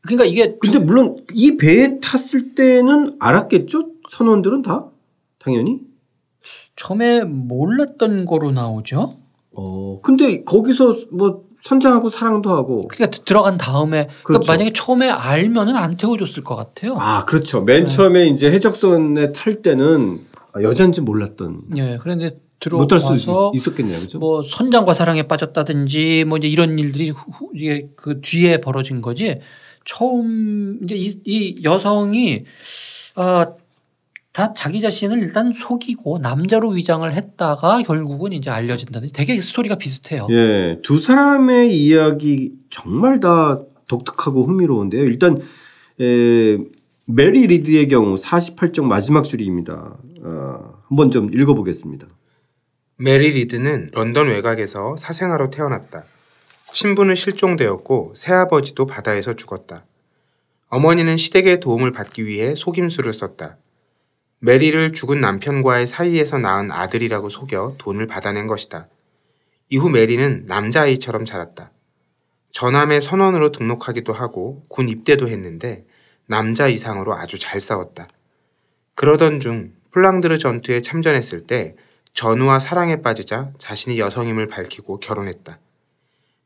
그러니까 0.02 0.24
이게 0.24 0.56
근데 0.58 0.78
물론 0.78 1.24
이 1.32 1.56
배에 1.56 2.00
탔을 2.00 2.54
때는 2.54 3.16
알았겠죠? 3.20 3.92
선원들은 4.10 4.62
다 4.62 4.90
당연히. 5.38 5.80
처음에 6.84 7.24
몰랐던 7.24 8.24
거로 8.24 8.50
나오죠. 8.52 9.16
어, 9.52 10.00
근데 10.02 10.44
거기서 10.44 10.96
뭐 11.12 11.42
선장하고 11.62 12.08
사랑도 12.08 12.50
하고. 12.50 12.88
그러니까 12.88 13.10
드- 13.18 13.24
들어간 13.24 13.58
다음에 13.58 14.04
그러니까 14.06 14.22
그렇죠. 14.24 14.52
만약에 14.52 14.72
처음에 14.72 15.08
알면은 15.10 15.76
안 15.76 15.96
태워줬을 15.98 16.42
것 16.42 16.56
같아요. 16.56 16.96
아, 16.98 17.24
그렇죠. 17.26 17.60
맨 17.62 17.86
처음에 17.86 18.28
이제 18.28 18.50
해적선에 18.50 19.32
탈 19.32 19.56
때는 19.60 20.20
아, 20.52 20.62
여자인지 20.62 21.02
몰랐던. 21.02 21.60
예. 21.76 21.98
그런데 22.00 22.38
못할 22.72 22.98
수 23.00 23.08
들어와서 23.16 23.52
있- 23.54 23.58
있었겠네요, 23.58 24.00
그죠? 24.00 24.18
뭐 24.18 24.42
선장과 24.42 24.94
사랑에 24.94 25.22
빠졌다든지 25.24 26.24
뭐 26.26 26.38
이제 26.38 26.48
이런 26.48 26.78
일들이 26.78 27.10
후- 27.10 27.30
후- 27.30 27.50
이게 27.54 27.88
그 27.96 28.20
뒤에 28.22 28.58
벌어진 28.58 29.02
거지. 29.02 29.40
처음 29.84 30.78
이제 30.82 30.94
이, 30.94 31.20
이 31.24 31.62
여성이 31.64 32.44
아, 33.16 33.46
다 34.32 34.54
자기 34.54 34.80
자신을 34.80 35.18
일단 35.18 35.52
속이고 35.52 36.18
남자로 36.18 36.70
위장을 36.70 37.12
했다가 37.12 37.82
결국은 37.82 38.32
이제 38.32 38.48
알려진다든지 38.48 39.12
되게 39.12 39.40
스토리가 39.40 39.74
비슷해요. 39.76 40.28
예, 40.30 40.78
두 40.82 41.00
사람의 41.00 41.76
이야기 41.76 42.52
정말 42.70 43.18
다 43.18 43.60
독특하고 43.88 44.44
흥미로운데요. 44.44 45.02
일단 45.02 45.38
에, 46.00 46.58
메리 47.06 47.48
리드의 47.48 47.88
경우 47.88 48.14
48쪽 48.14 48.84
마지막 48.84 49.24
줄입니다. 49.24 49.96
어, 50.22 50.74
한번 50.88 51.10
좀 51.10 51.28
읽어보겠습니다. 51.34 52.06
메리 52.98 53.30
리드는 53.30 53.90
런던 53.92 54.28
외곽에서 54.28 54.94
사생아로 54.96 55.48
태어났다. 55.48 56.04
친부는 56.72 57.16
실종되었고 57.16 58.12
새아버지도 58.14 58.86
바다에서 58.86 59.34
죽었다. 59.34 59.84
어머니는 60.68 61.16
시댁의 61.16 61.58
도움을 61.58 61.90
받기 61.90 62.24
위해 62.26 62.54
속임수를 62.54 63.12
썼다. 63.12 63.56
메리를 64.42 64.92
죽은 64.94 65.20
남편과의 65.20 65.86
사이에서 65.86 66.38
낳은 66.38 66.72
아들이라고 66.72 67.28
속여 67.28 67.74
돈을 67.76 68.06
받아낸 68.06 68.46
것이다. 68.46 68.88
이후 69.68 69.90
메리는 69.90 70.46
남자아이처럼 70.46 71.26
자랐다. 71.26 71.72
전함의 72.50 73.02
선원으로 73.02 73.52
등록하기도 73.52 74.14
하고 74.14 74.62
군 74.68 74.88
입대도 74.88 75.28
했는데 75.28 75.84
남자 76.26 76.68
이상으로 76.68 77.14
아주 77.14 77.38
잘 77.38 77.60
싸웠다. 77.60 78.08
그러던 78.94 79.40
중 79.40 79.72
플랑드르 79.90 80.38
전투에 80.38 80.80
참전했을 80.80 81.46
때 81.46 81.76
전우와 82.14 82.60
사랑에 82.60 83.02
빠지자 83.02 83.52
자신이 83.58 83.98
여성임을 83.98 84.48
밝히고 84.48 85.00
결혼했다. 85.00 85.58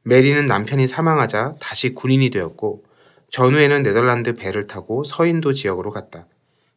메리는 0.02 0.44
남편이 0.46 0.88
사망하자 0.88 1.54
다시 1.60 1.94
군인이 1.94 2.30
되었고 2.30 2.84
전후에는 3.30 3.84
네덜란드 3.84 4.34
배를 4.34 4.66
타고 4.66 5.04
서인도 5.04 5.52
지역으로 5.52 5.92
갔다. 5.92 6.26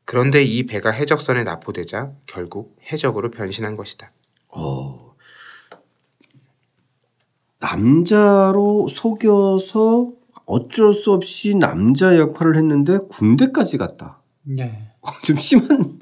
그런데 0.08 0.42
이 0.42 0.64
배가 0.64 0.90
해적선에 0.90 1.44
납포되자 1.44 2.14
결국 2.28 2.78
해적으로 2.90 3.30
변신한 3.30 3.76
것이다. 3.76 4.14
어, 4.48 5.14
남자로 7.60 8.88
속여서 8.88 10.14
어쩔 10.46 10.94
수 10.94 11.12
없이 11.12 11.56
남자 11.56 12.18
역할을 12.18 12.56
했는데 12.56 13.00
군대까지 13.10 13.78
갔다. 13.78 14.22
예. 14.58 14.94
좀 15.26 15.36
심한. 15.36 16.00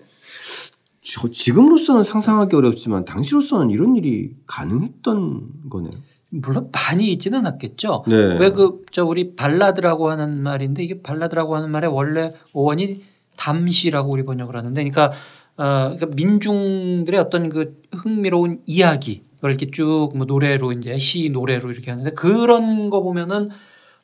저 1.02 1.32
지금으로서는 1.32 2.04
상상하기 2.04 2.56
어렵지만 2.56 3.06
당시로서는 3.06 3.72
이런 3.72 3.96
일이 3.96 4.34
가능했던 4.46 5.70
거네요. 5.72 5.94
물론 6.30 6.70
많이 6.72 7.12
있지는 7.12 7.40
않았겠죠. 7.40 8.04
네. 8.08 8.38
왜그 8.38 8.86
저 8.92 9.04
우리 9.04 9.36
발라드라고 9.36 10.12
하는 10.12 10.44
말인데 10.44 10.84
이게 10.84 11.02
발라드라고 11.02 11.56
하는 11.56 11.72
말의 11.72 11.90
원래 11.90 12.34
어원이 12.54 13.15
담시라고 13.38 14.12
우리 14.12 14.24
번역을 14.24 14.56
하는데 14.56 14.84
그러니까 14.84 15.12
어 15.58 15.96
그러니까 15.96 16.08
민중들의 16.08 17.20
어떤 17.20 17.50
그 17.50 17.82
흥미로운 17.94 18.62
이야기 18.66 19.24
그걸 19.36 19.52
이렇게 19.52 19.72
쭉 19.72 20.12
뭐 20.16 20.26
노래로 20.26 20.72
이제 20.74 20.98
시 20.98 21.30
노래로 21.30 21.72
이렇게 21.72 21.92
하는데 21.92 22.12
그런 22.12 22.90
거 22.90 23.02
보면은 23.02 23.50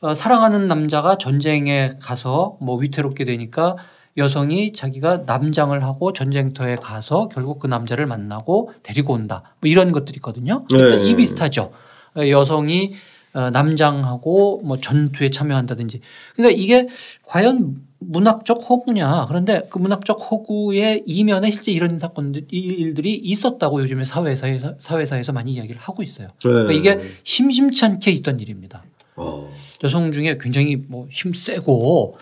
어 0.02 0.16
사랑하는 0.16 0.68
남자가 0.68 1.18
전쟁에 1.18 1.94
가서 2.02 2.58
뭐 2.62 2.78
위태롭게 2.78 3.26
되니까 3.26 3.76
여성이 4.18 4.74
자기가 4.74 5.24
남장을 5.26 5.82
하고 5.84 6.12
전쟁터에 6.14 6.76
가서 6.76 7.30
결국 7.30 7.60
그 7.60 7.68
남자를 7.68 8.06
만나고 8.06 8.74
데리고 8.84 9.14
온다. 9.14 9.56
뭐 9.62 9.70
이런 9.70 9.92
것들이 9.92 10.18
있거든요. 10.18 10.66
그러니까 10.66 11.04
네. 11.04 11.10
이 11.10 11.16
비슷하죠. 11.16 11.72
어, 12.18 12.28
여성이 12.28 12.92
어, 13.34 13.50
남장하고 13.52 14.62
뭐 14.66 14.78
전투에 14.78 15.30
참여한다든지. 15.30 16.02
그러니까 16.36 16.60
이게 16.62 16.88
과연 17.26 17.78
문학적 18.04 18.70
허구냐. 18.70 19.28
그런데 19.28 19.62
그 19.70 19.78
문학적 19.78 20.20
허구의 20.32 21.04
이면에 21.06 21.50
실제 21.52 21.72
이런 21.72 22.00
사건들, 22.00 22.48
이 22.52 22.58
일들이 22.60 23.16
있었다고 23.16 23.82
요즘에 23.82 24.06
사회사에서, 24.06 24.76
사회사에서 24.80 25.32
많이 25.32 25.54
이야기를 25.54 25.80
하고 25.80 26.02
있어요. 26.04 26.30
그러니까 26.42 26.74
이게 26.74 27.00
심심치 27.24 27.86
않게 27.86 28.12
있던 28.12 28.40
일입니다. 28.40 28.84
어. 29.16 29.52
여성 29.84 30.12
중에 30.12 30.38
굉장히 30.40 30.76
뭐 30.78 31.08
힘 31.12 31.34
세고 31.34 32.18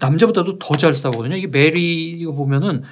남자보다도 0.00 0.58
더 0.58 0.76
잘 0.76 0.94
싸우거든요. 0.94 1.36
이게 1.36 1.46
메리 1.48 2.10
이거 2.10 2.32
보면은 2.32 2.82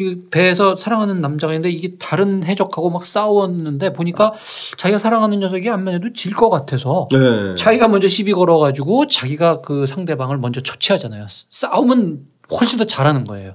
이 0.00 0.16
배에서 0.30 0.74
사랑하는 0.74 1.20
남자가 1.20 1.52
있는데 1.52 1.70
이게 1.70 1.96
다른 1.98 2.44
해적하고 2.44 2.88
막 2.88 3.04
싸웠는데 3.04 3.92
보니까 3.92 4.32
자기가 4.78 4.98
사랑하는 4.98 5.40
녀석이 5.40 5.68
안면 5.68 5.94
해도 5.94 6.12
질 6.14 6.32
것 6.32 6.48
같아서 6.48 7.08
네. 7.12 7.54
자기가 7.56 7.88
먼저 7.88 8.08
시비 8.08 8.32
걸어가지고 8.32 9.06
자기가 9.06 9.60
그 9.60 9.86
상대방을 9.86 10.38
먼저 10.38 10.62
처치하잖아요. 10.62 11.26
싸움은 11.50 12.26
훨씬 12.58 12.78
더 12.78 12.84
잘하는 12.84 13.24
거예요. 13.24 13.54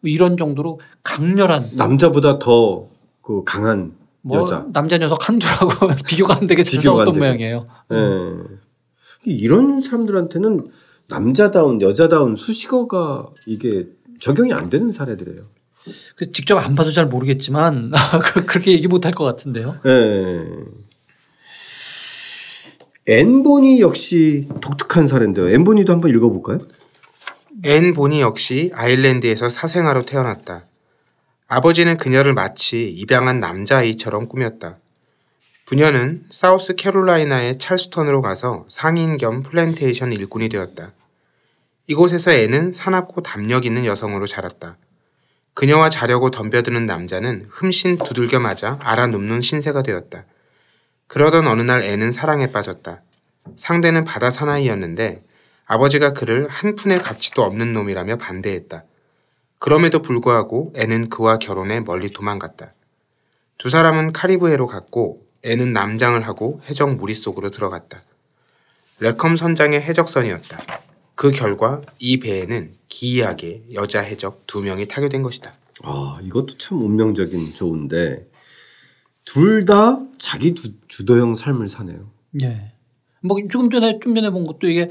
뭐 0.00 0.10
이런 0.10 0.36
정도로 0.36 0.78
강렬한 1.02 1.70
남자보다 1.74 2.38
더 2.38 2.88
그 3.22 3.44
강한 3.44 3.92
뭐 4.22 4.40
여자. 4.40 4.64
남자 4.72 4.96
녀석 4.96 5.28
한둘하고 5.28 5.70
비교가 6.06 6.34
안 6.36 6.46
되게 6.46 6.62
잘 6.62 6.80
싸웠던. 6.80 7.18
모양이에요. 7.18 7.66
네. 7.90 7.96
이런 9.24 9.80
사람들한테는 9.82 10.66
남자다운 11.08 11.80
여자다운 11.82 12.36
수식어가 12.36 13.26
이게 13.46 13.86
적용이 14.20 14.52
안 14.54 14.70
되는 14.70 14.90
사례들이에요. 14.90 15.42
그 16.16 16.32
직접 16.32 16.56
안 16.58 16.74
봐도 16.74 16.90
잘 16.92 17.06
모르겠지만 17.06 17.92
그- 18.22 18.46
그렇게 18.46 18.72
얘기 18.72 18.88
못 18.88 19.04
할 19.06 19.12
것 19.14 19.24
같은데요. 19.24 19.78
예. 19.86 20.40
앤보니 23.06 23.80
역시 23.80 24.48
독특한 24.60 25.08
사례인데요. 25.08 25.48
앤보니도 25.50 25.92
한번 25.92 26.10
읽어볼까요? 26.10 26.58
앤 27.64 27.94
보니 27.94 28.20
역시 28.20 28.70
아일랜드에서 28.74 29.48
사생아로 29.48 30.02
태어났다. 30.02 30.64
아버지는 31.48 31.96
그녀를 31.96 32.34
마치 32.34 32.88
입양한 32.90 33.40
남자아이처럼 33.40 34.28
꾸몄다. 34.28 34.78
부녀는 35.66 36.24
사우스 36.30 36.74
캐롤라이나의 36.74 37.58
찰스턴으로 37.58 38.20
가서 38.22 38.66
상인 38.68 39.16
겸 39.16 39.42
플랜테이션 39.42 40.12
일꾼이 40.12 40.48
되었다. 40.50 40.92
이곳에서 41.86 42.32
앤은 42.32 42.72
사납고 42.72 43.22
담력 43.22 43.64
있는 43.64 43.86
여성으로 43.86 44.26
자랐다. 44.26 44.76
그녀와 45.58 45.90
자려고 45.90 46.30
덤벼드는 46.30 46.86
남자는 46.86 47.48
흠씬 47.50 47.98
두들겨 47.98 48.38
맞아 48.38 48.78
앓아눕는 48.80 49.40
신세가 49.40 49.82
되었다. 49.82 50.24
그러던 51.08 51.48
어느 51.48 51.62
날 51.62 51.82
앤은 51.82 52.12
사랑에 52.12 52.52
빠졌다. 52.52 53.02
상대는 53.56 54.04
바다 54.04 54.30
사나이였는데 54.30 55.20
아버지가 55.66 56.12
그를 56.12 56.46
한 56.48 56.76
푼의 56.76 57.02
가치도 57.02 57.42
없는 57.42 57.72
놈이라며 57.72 58.18
반대했다. 58.18 58.84
그럼에도 59.58 60.00
불구하고 60.00 60.74
앤은 60.76 61.08
그와 61.08 61.38
결혼해 61.38 61.80
멀리 61.80 62.08
도망갔다. 62.10 62.72
두 63.58 63.68
사람은 63.68 64.12
카리브해로 64.12 64.68
갔고 64.68 65.26
앤은 65.42 65.72
남장을 65.72 66.24
하고 66.24 66.60
해적 66.70 66.94
무리 66.94 67.14
속으로 67.14 67.50
들어갔다. 67.50 68.00
레컴 69.00 69.36
선장의 69.36 69.82
해적선이었다. 69.82 70.87
그 71.18 71.32
결과 71.32 71.80
이 71.98 72.20
배에는 72.20 72.74
기이하게 72.88 73.64
여자 73.74 74.00
해적 74.00 74.46
두 74.46 74.60
명이 74.62 74.86
타게 74.86 75.08
된 75.08 75.22
것이다. 75.24 75.52
아 75.82 76.20
이것도 76.22 76.58
참 76.58 76.80
운명적인 76.80 77.54
조인데 77.54 78.28
둘 79.24 79.64
다 79.66 79.98
자기 80.20 80.54
두- 80.54 80.70
주도형 80.86 81.34
삶을 81.34 81.66
사네요. 81.66 82.08
예. 82.42 82.72
뭐 83.20 83.36
조금 83.50 83.68
전에 83.68 83.98
좀 84.00 84.14
전에 84.14 84.30
본 84.30 84.46
것도 84.46 84.68
이게 84.68 84.90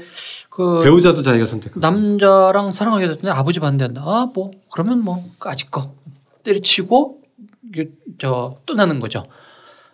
그 0.50 0.82
배우자도 0.84 1.22
자기가 1.22 1.46
선택. 1.46 1.78
남자랑 1.78 2.72
사랑하게 2.72 3.06
됐는데 3.06 3.30
아버지 3.30 3.58
반대한다. 3.58 4.02
아, 4.02 4.30
뭐 4.34 4.50
그러면 4.70 5.02
뭐 5.02 5.24
아직 5.40 5.70
거 5.70 5.94
때려치고 6.44 7.22
저 8.18 8.54
떠나는 8.66 9.00
거죠. 9.00 9.24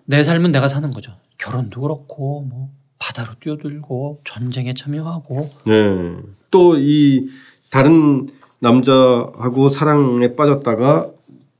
내 0.05 0.25
삶은 0.25 0.51
내가 0.51 0.67
사는 0.67 0.91
거죠. 0.91 1.13
결혼도 1.39 1.81
그렇고 1.81 2.43
뭐 2.43 2.71
바다로 2.99 3.33
뛰어들고 3.41 4.19
전쟁에 4.25 4.75
참여하고 4.75 5.51
네. 5.67 6.17
또 6.51 6.77
이 6.79 7.29
다른 7.71 8.29
남자하고 8.61 9.69
사랑에 9.69 10.35
빠졌다가 10.37 11.11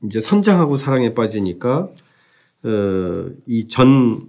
이제 0.05 0.21
선장하고 0.21 0.77
사랑에 0.77 1.13
빠지니까 1.13 1.89
어, 2.63 3.25
이전 3.45 4.19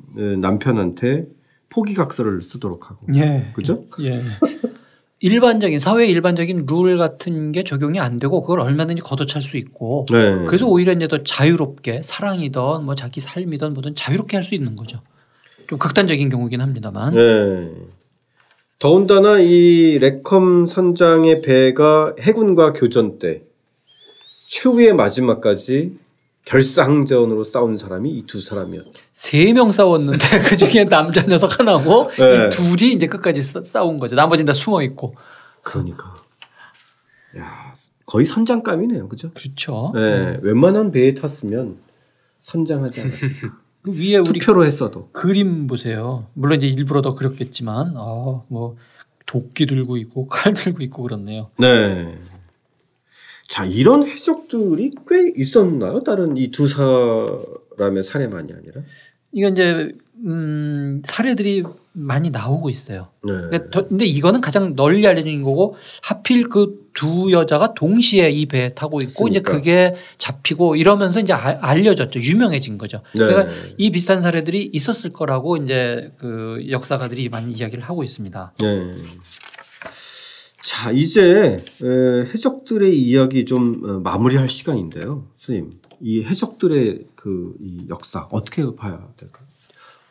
남편한테 0.40 1.26
포기각서를 1.70 2.42
쓰도록 2.42 2.90
하고. 2.90 3.06
예. 3.16 3.50
그죠? 3.54 3.84
예. 4.00 4.20
일반적인 5.20 5.78
사회 5.80 6.06
일반적인 6.06 6.66
룰 6.66 6.98
같은 6.98 7.50
게 7.52 7.64
적용이 7.64 7.98
안 7.98 8.18
되고 8.18 8.40
그걸 8.42 8.60
얼마든지 8.60 9.02
걷어찰 9.02 9.40
수 9.42 9.56
있고 9.56 10.06
네. 10.10 10.44
그래서 10.46 10.66
오히려 10.66 10.92
이제 10.92 11.08
더 11.08 11.22
자유롭게 11.22 12.02
사랑이든 12.04 12.84
뭐 12.84 12.94
자기 12.94 13.20
삶이든 13.20 13.72
뭐든 13.74 13.94
자유롭게 13.94 14.36
할 14.36 14.44
수 14.44 14.54
있는 14.54 14.76
거죠. 14.76 15.00
좀 15.68 15.78
극단적인 15.78 16.28
경우긴 16.28 16.60
합니다만. 16.60 17.14
네. 17.14 17.70
더군다나 18.78 19.38
이 19.38 19.98
레컴 19.98 20.66
선장의 20.66 21.40
배가 21.42 22.14
해군과 22.20 22.72
교전 22.74 23.18
때 23.18 23.42
최후의 24.48 24.92
마지막까지 24.94 25.96
결사항전으로 26.44 27.42
싸운 27.42 27.76
사람이 27.76 28.10
이 28.10 28.26
두 28.26 28.40
사람이었다. 28.40 28.88
세 29.14 29.52
명 29.52 29.72
싸웠는데 29.72 30.18
그 30.48 30.56
중에 30.56 30.84
남자 30.84 31.22
녀석 31.26 31.58
하나고 31.58 32.08
네. 32.18 32.46
이 32.46 32.50
둘이 32.50 32.92
이제 32.92 33.06
끝까지 33.08 33.42
싸- 33.42 33.62
싸운 33.62 33.98
거죠. 33.98 34.14
나머지는 34.14 34.46
다 34.46 34.52
숨어 34.52 34.82
있고. 34.82 35.16
그러니까. 35.62 36.14
야, 37.38 37.74
거의 38.04 38.26
선장감이네요. 38.26 39.08
그죠? 39.08 39.30
그렇죠. 39.34 39.90
네. 39.94 40.38
웬만한 40.42 40.92
배에 40.92 41.14
탔으면 41.14 41.78
선장하지 42.40 43.00
않았을까. 43.00 43.56
그 43.86 43.92
위에 43.96 44.16
우리 44.16 44.40
투표로 44.40 44.64
했어도. 44.64 45.08
그림 45.12 45.68
보세요. 45.68 46.26
물론 46.34 46.58
이제 46.58 46.66
일부러 46.66 47.02
더 47.02 47.14
그렸겠지만 47.14 47.94
아, 47.96 48.42
뭐 48.48 48.76
도끼 49.26 49.64
들고 49.66 49.96
있고 49.98 50.26
칼 50.26 50.52
들고 50.54 50.82
있고 50.82 51.02
그렇네요. 51.04 51.50
네. 51.58 52.18
자, 53.48 53.64
이런 53.64 54.06
해적들이 54.08 54.92
꽤 55.08 55.32
있었나요? 55.36 56.02
다른 56.02 56.36
이 56.36 56.50
두 56.50 56.68
사람의 56.68 58.02
사례만이 58.02 58.52
아니라? 58.52 58.82
이건 59.32 59.52
이제 59.52 59.92
음, 60.24 61.00
사례들이 61.04 61.62
많이 61.92 62.30
나오고 62.30 62.70
있어요. 62.70 63.08
네. 63.24 63.32
그러니까 63.32 63.70
더- 63.70 63.86
근데 63.86 64.04
이거는 64.04 64.40
가장 64.40 64.74
널리 64.74 65.06
알려진 65.06 65.42
거고 65.42 65.76
하필 66.02 66.48
그 66.48 66.85
두 66.96 67.30
여자가 67.30 67.74
동시에 67.74 68.30
이 68.30 68.46
배에 68.46 68.72
타고 68.74 69.00
있고 69.02 69.28
이제 69.28 69.40
그러니까. 69.40 69.52
그게 69.52 69.94
잡히고 70.16 70.76
이러면서 70.76 71.20
이제 71.20 71.32
알- 71.34 71.58
알려졌죠. 71.60 72.20
유명해진 72.20 72.78
거죠. 72.78 73.02
네. 73.14 73.24
그러니까 73.26 73.52
이 73.76 73.90
비슷한 73.90 74.22
사례들이 74.22 74.70
있었을 74.72 75.12
거라고 75.12 75.58
이제 75.58 76.10
그 76.18 76.64
역사가들이 76.70 77.28
많이 77.28 77.52
이야기를 77.52 77.84
하고 77.84 78.02
있습니다. 78.02 78.54
네. 78.62 78.90
자, 80.62 80.90
이제 80.90 81.62
에, 81.82 82.30
해적들의 82.34 82.98
이야기 82.98 83.44
좀 83.44 83.82
어, 83.88 84.00
마무리할 84.00 84.48
시간인데요. 84.48 85.28
선생님, 85.36 85.78
이 86.00 86.22
해적들의 86.24 87.06
그 87.14 87.54
이 87.60 87.86
역사 87.88 88.26
어떻게 88.30 88.62
봐야 88.74 89.06
될까요? 89.16 89.46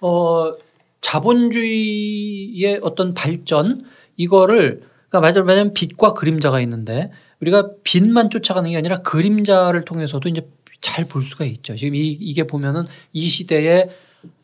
어, 0.02 0.54
자본주의의 1.02 2.80
어떤 2.82 3.14
발전 3.14 3.84
이거를 4.18 4.84
그러니까 5.10 5.20
말하자면 5.22 5.74
빛과 5.74 6.14
그림자가 6.14 6.60
있는데 6.62 7.12
우리가 7.42 7.70
빛만 7.84 8.30
쫓아가는 8.30 8.70
게 8.70 8.78
아니라 8.78 9.02
그림자를 9.02 9.86
통해서도 9.86 10.30
이제 10.30 10.48
잘 10.82 11.06
볼 11.06 11.24
수가 11.24 11.46
있죠. 11.46 11.76
지금 11.76 11.96
이, 11.96 12.10
이게 12.12 12.46
보면은 12.46 12.84
이 13.14 13.28
시대에 13.28 13.90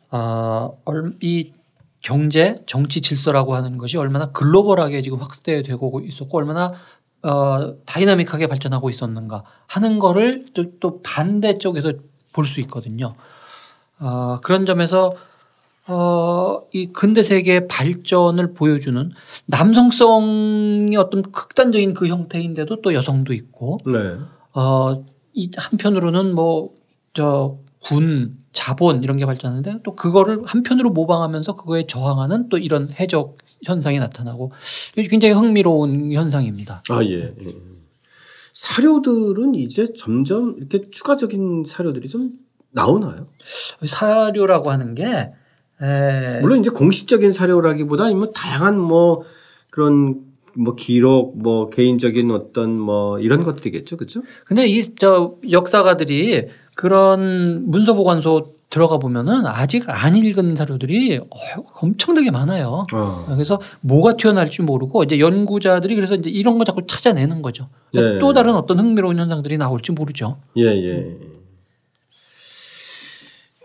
아, 0.10 0.70
얼- 0.86 1.12
이 1.22 1.52
경제 2.02 2.56
정치 2.66 3.00
질서라고 3.02 3.54
하는 3.56 3.78
것이 3.78 3.98
얼마나 3.98 4.32
글로벌하게 4.32 5.02
지금 5.04 5.20
확대되고 5.20 6.00
있었고 6.02 6.38
얼마나 6.38 6.74
어, 7.24 7.76
다이나믹하게 7.86 8.48
발전하고 8.48 8.90
있었는가 8.90 9.44
하는 9.68 10.00
거를 10.00 10.44
또, 10.56 10.80
또 10.80 11.02
반대 11.04 11.54
쪽에서 11.54 11.94
볼 12.34 12.46
수 12.46 12.60
있거든요. 12.62 13.14
아, 14.00 14.40
그런 14.44 14.66
점에서 14.66 15.14
어, 15.92 16.64
이 16.72 16.88
근대 16.88 17.24
세계의 17.24 17.68
발전을 17.68 18.54
보여주는 18.54 19.12
남성성의 19.46 20.96
어떤 20.98 21.22
극단적인 21.24 21.94
그 21.94 22.08
형태인데도 22.08 22.82
또 22.82 22.94
여성도 22.94 23.34
있고 23.34 23.80
네. 23.86 24.12
어, 24.54 25.04
이 25.34 25.52
한편으로는 25.56 26.34
뭐 26.34 26.82
저 27.14 27.60
군, 27.80 28.38
자본 28.54 29.04
이런 29.04 29.18
게 29.18 29.26
발전하는데 29.26 29.80
또 29.84 29.96
그거를 29.96 30.42
한편으로 30.46 30.92
모방하면서 30.92 31.56
그거에 31.56 31.88
저항하는 31.88 32.50
또 32.50 32.58
이런 32.58 32.92
해적 32.92 33.38
현상이 33.64 34.00
나타나고 34.00 34.52
굉장히 34.96 35.34
흥미로운 35.34 36.12
현상입니다. 36.12 36.84
아, 36.90 37.04
예. 37.04 37.24
예. 37.24 37.34
사료들은 38.54 39.56
이제 39.56 39.94
점점 39.98 40.56
이렇게 40.58 40.82
추가적인 40.84 41.66
사료들이 41.68 42.08
좀 42.08 42.34
나오나요? 42.72 43.28
사료라고 43.86 44.72
하는 44.72 44.94
게 44.94 45.32
에, 45.82 46.40
물론 46.42 46.60
이제 46.60 46.70
공식적인 46.70 47.32
사료라기보다 47.34 48.06
아니면 48.06 48.32
다양한 48.34 48.80
뭐 48.80 49.24
그런 49.70 50.22
뭐 50.54 50.76
기록 50.76 51.38
뭐 51.42 51.70
개인적인 51.70 52.30
어떤 52.32 52.78
뭐 52.78 53.20
이런 53.20 53.44
것들이겠죠. 53.44 53.98
그렇죠? 53.98 54.22
근데 54.46 54.68
이 54.68 54.84
저 55.00 55.36
역사가들이 55.50 56.48
그런 56.76 57.70
문서 57.70 57.94
보관소 57.94 58.56
들어가 58.70 58.98
보면은 58.98 59.46
아직 59.46 59.84
안 59.88 60.16
읽은 60.16 60.56
사료들이 60.56 61.18
어, 61.18 61.38
엄청나게 61.82 62.32
많아요. 62.32 62.86
어. 62.94 63.26
그래서 63.28 63.60
뭐가 63.82 64.16
튀어나올지 64.16 64.62
모르고 64.62 65.04
이제 65.04 65.20
연구자들이 65.20 65.96
그래서 65.96 66.16
이제 66.16 66.30
이런 66.30 66.58
거 66.58 66.64
자꾸 66.64 66.86
찾아내는 66.88 67.42
거죠. 67.42 67.68
네. 67.94 68.20
또 68.20 68.32
다른 68.32 68.56
어떤 68.56 68.80
흥미로운 68.80 69.20
현상들이 69.20 69.58
나올지 69.58 69.92
모르죠. 69.92 70.38
예, 70.58 70.64
예. 70.68 71.18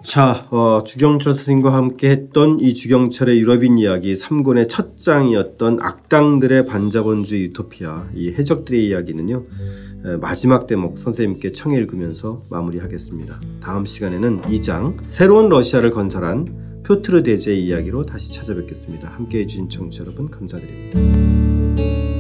자, 0.07 0.47
어, 0.53 0.85
주경철 0.85 1.35
선생님과 1.35 1.75
함께 1.75 2.11
했던 2.11 2.61
이 2.61 2.75
주경철의 2.75 3.40
유럽인 3.40 3.77
이야기 3.77 4.14
3권의 4.14 4.69
첫 4.69 5.01
장이었던 5.01 5.79
악당들의 5.83 6.64
반자본주의 6.64 7.42
유토피아 7.47 8.11
이 8.14 8.29
해적들의 8.29 8.87
이야기는요. 8.87 9.37
에, 10.07 10.16
마지막 10.19 10.69
대목 10.69 11.01
선생님께 11.01 11.51
청해 11.51 11.77
읽으면서 11.79 12.40
마무리하겠습니다. 12.53 13.40
다음 13.61 13.85
시간에는 13.85 14.42
2장 14.42 14.95
새로운 15.09 15.49
러시아를 15.49 15.90
건설한 15.90 16.83
표트르 16.87 17.25
대제 17.25 17.57
이야기로 17.57 18.07
다시 18.07 18.33
찾아뵙겠습니다. 18.33 19.09
함께 19.09 19.40
해 19.40 19.47
주신 19.47 19.69
청취자 19.69 20.05
여러분 20.05 20.31
감사드립니다. 20.31 22.15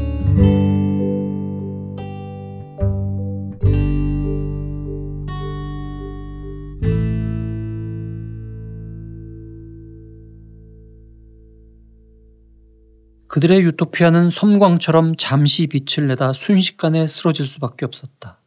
그들의 13.36 13.64
유토피아는 13.64 14.30
섬광처럼 14.30 15.16
잠시 15.16 15.66
빛을 15.66 16.08
내다 16.08 16.32
순식간에 16.32 17.06
쓰러질 17.06 17.44
수밖에 17.44 17.84
없었다. 17.84 18.38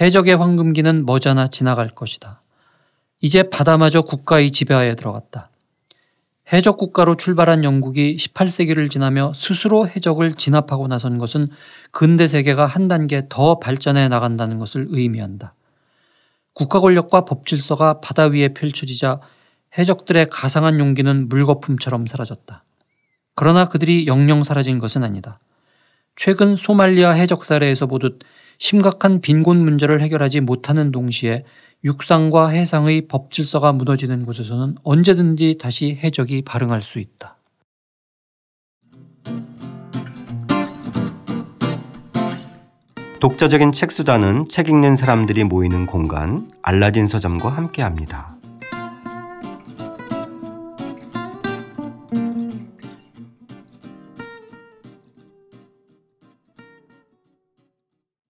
해적의 0.00 0.34
황금기는 0.34 1.06
머지않아 1.06 1.46
지나갈 1.50 1.88
것이다. 1.88 2.42
이제 3.20 3.44
바다마저 3.44 4.02
국가의 4.02 4.50
지배하에 4.50 4.96
들어갔다. 4.96 5.50
해적 6.52 6.78
국가로 6.78 7.16
출발한 7.16 7.62
영국이 7.62 8.16
18세기를 8.16 8.90
지나며 8.90 9.34
스스로 9.36 9.86
해적을 9.86 10.32
진압하고 10.32 10.88
나선 10.88 11.18
것은 11.18 11.50
근대 11.92 12.26
세계가 12.26 12.66
한 12.66 12.88
단계 12.88 13.26
더 13.28 13.60
발전해 13.60 14.08
나간다는 14.08 14.58
것을 14.58 14.86
의미한다. 14.88 15.54
국가 16.54 16.80
권력과 16.80 17.24
법 17.24 17.46
질서가 17.46 18.00
바다 18.00 18.24
위에 18.24 18.48
펼쳐지자 18.48 19.20
해적들의 19.78 20.26
가상한 20.28 20.80
용기는 20.80 21.28
물거품처럼 21.28 22.06
사라졌다. 22.06 22.64
그러나 23.34 23.66
그들이 23.68 24.06
영영 24.06 24.44
사라진 24.44 24.78
것은 24.78 25.02
아니다. 25.02 25.38
최근 26.16 26.56
소말리아 26.56 27.12
해적 27.12 27.44
사례에서 27.44 27.86
보듯 27.86 28.20
심각한 28.58 29.20
빈곤 29.20 29.58
문제를 29.58 30.00
해결하지 30.02 30.40
못하는 30.40 30.92
동시에 30.92 31.44
육상과 31.84 32.48
해상의 32.48 33.08
법 33.08 33.32
질서가 33.32 33.72
무너지는 33.72 34.24
곳에서는 34.24 34.76
언제든지 34.84 35.58
다시 35.58 35.98
해적이 36.02 36.42
발흥할 36.42 36.80
수 36.80 36.98
있다. 36.98 37.38
독자적인 43.20 43.72
책 43.72 43.92
수단은 43.92 44.46
책 44.48 44.68
읽는 44.68 44.96
사람들이 44.96 45.44
모이는 45.44 45.86
공간 45.86 46.48
알라딘 46.62 47.06
서점과 47.06 47.50
함께합니다. 47.50 48.41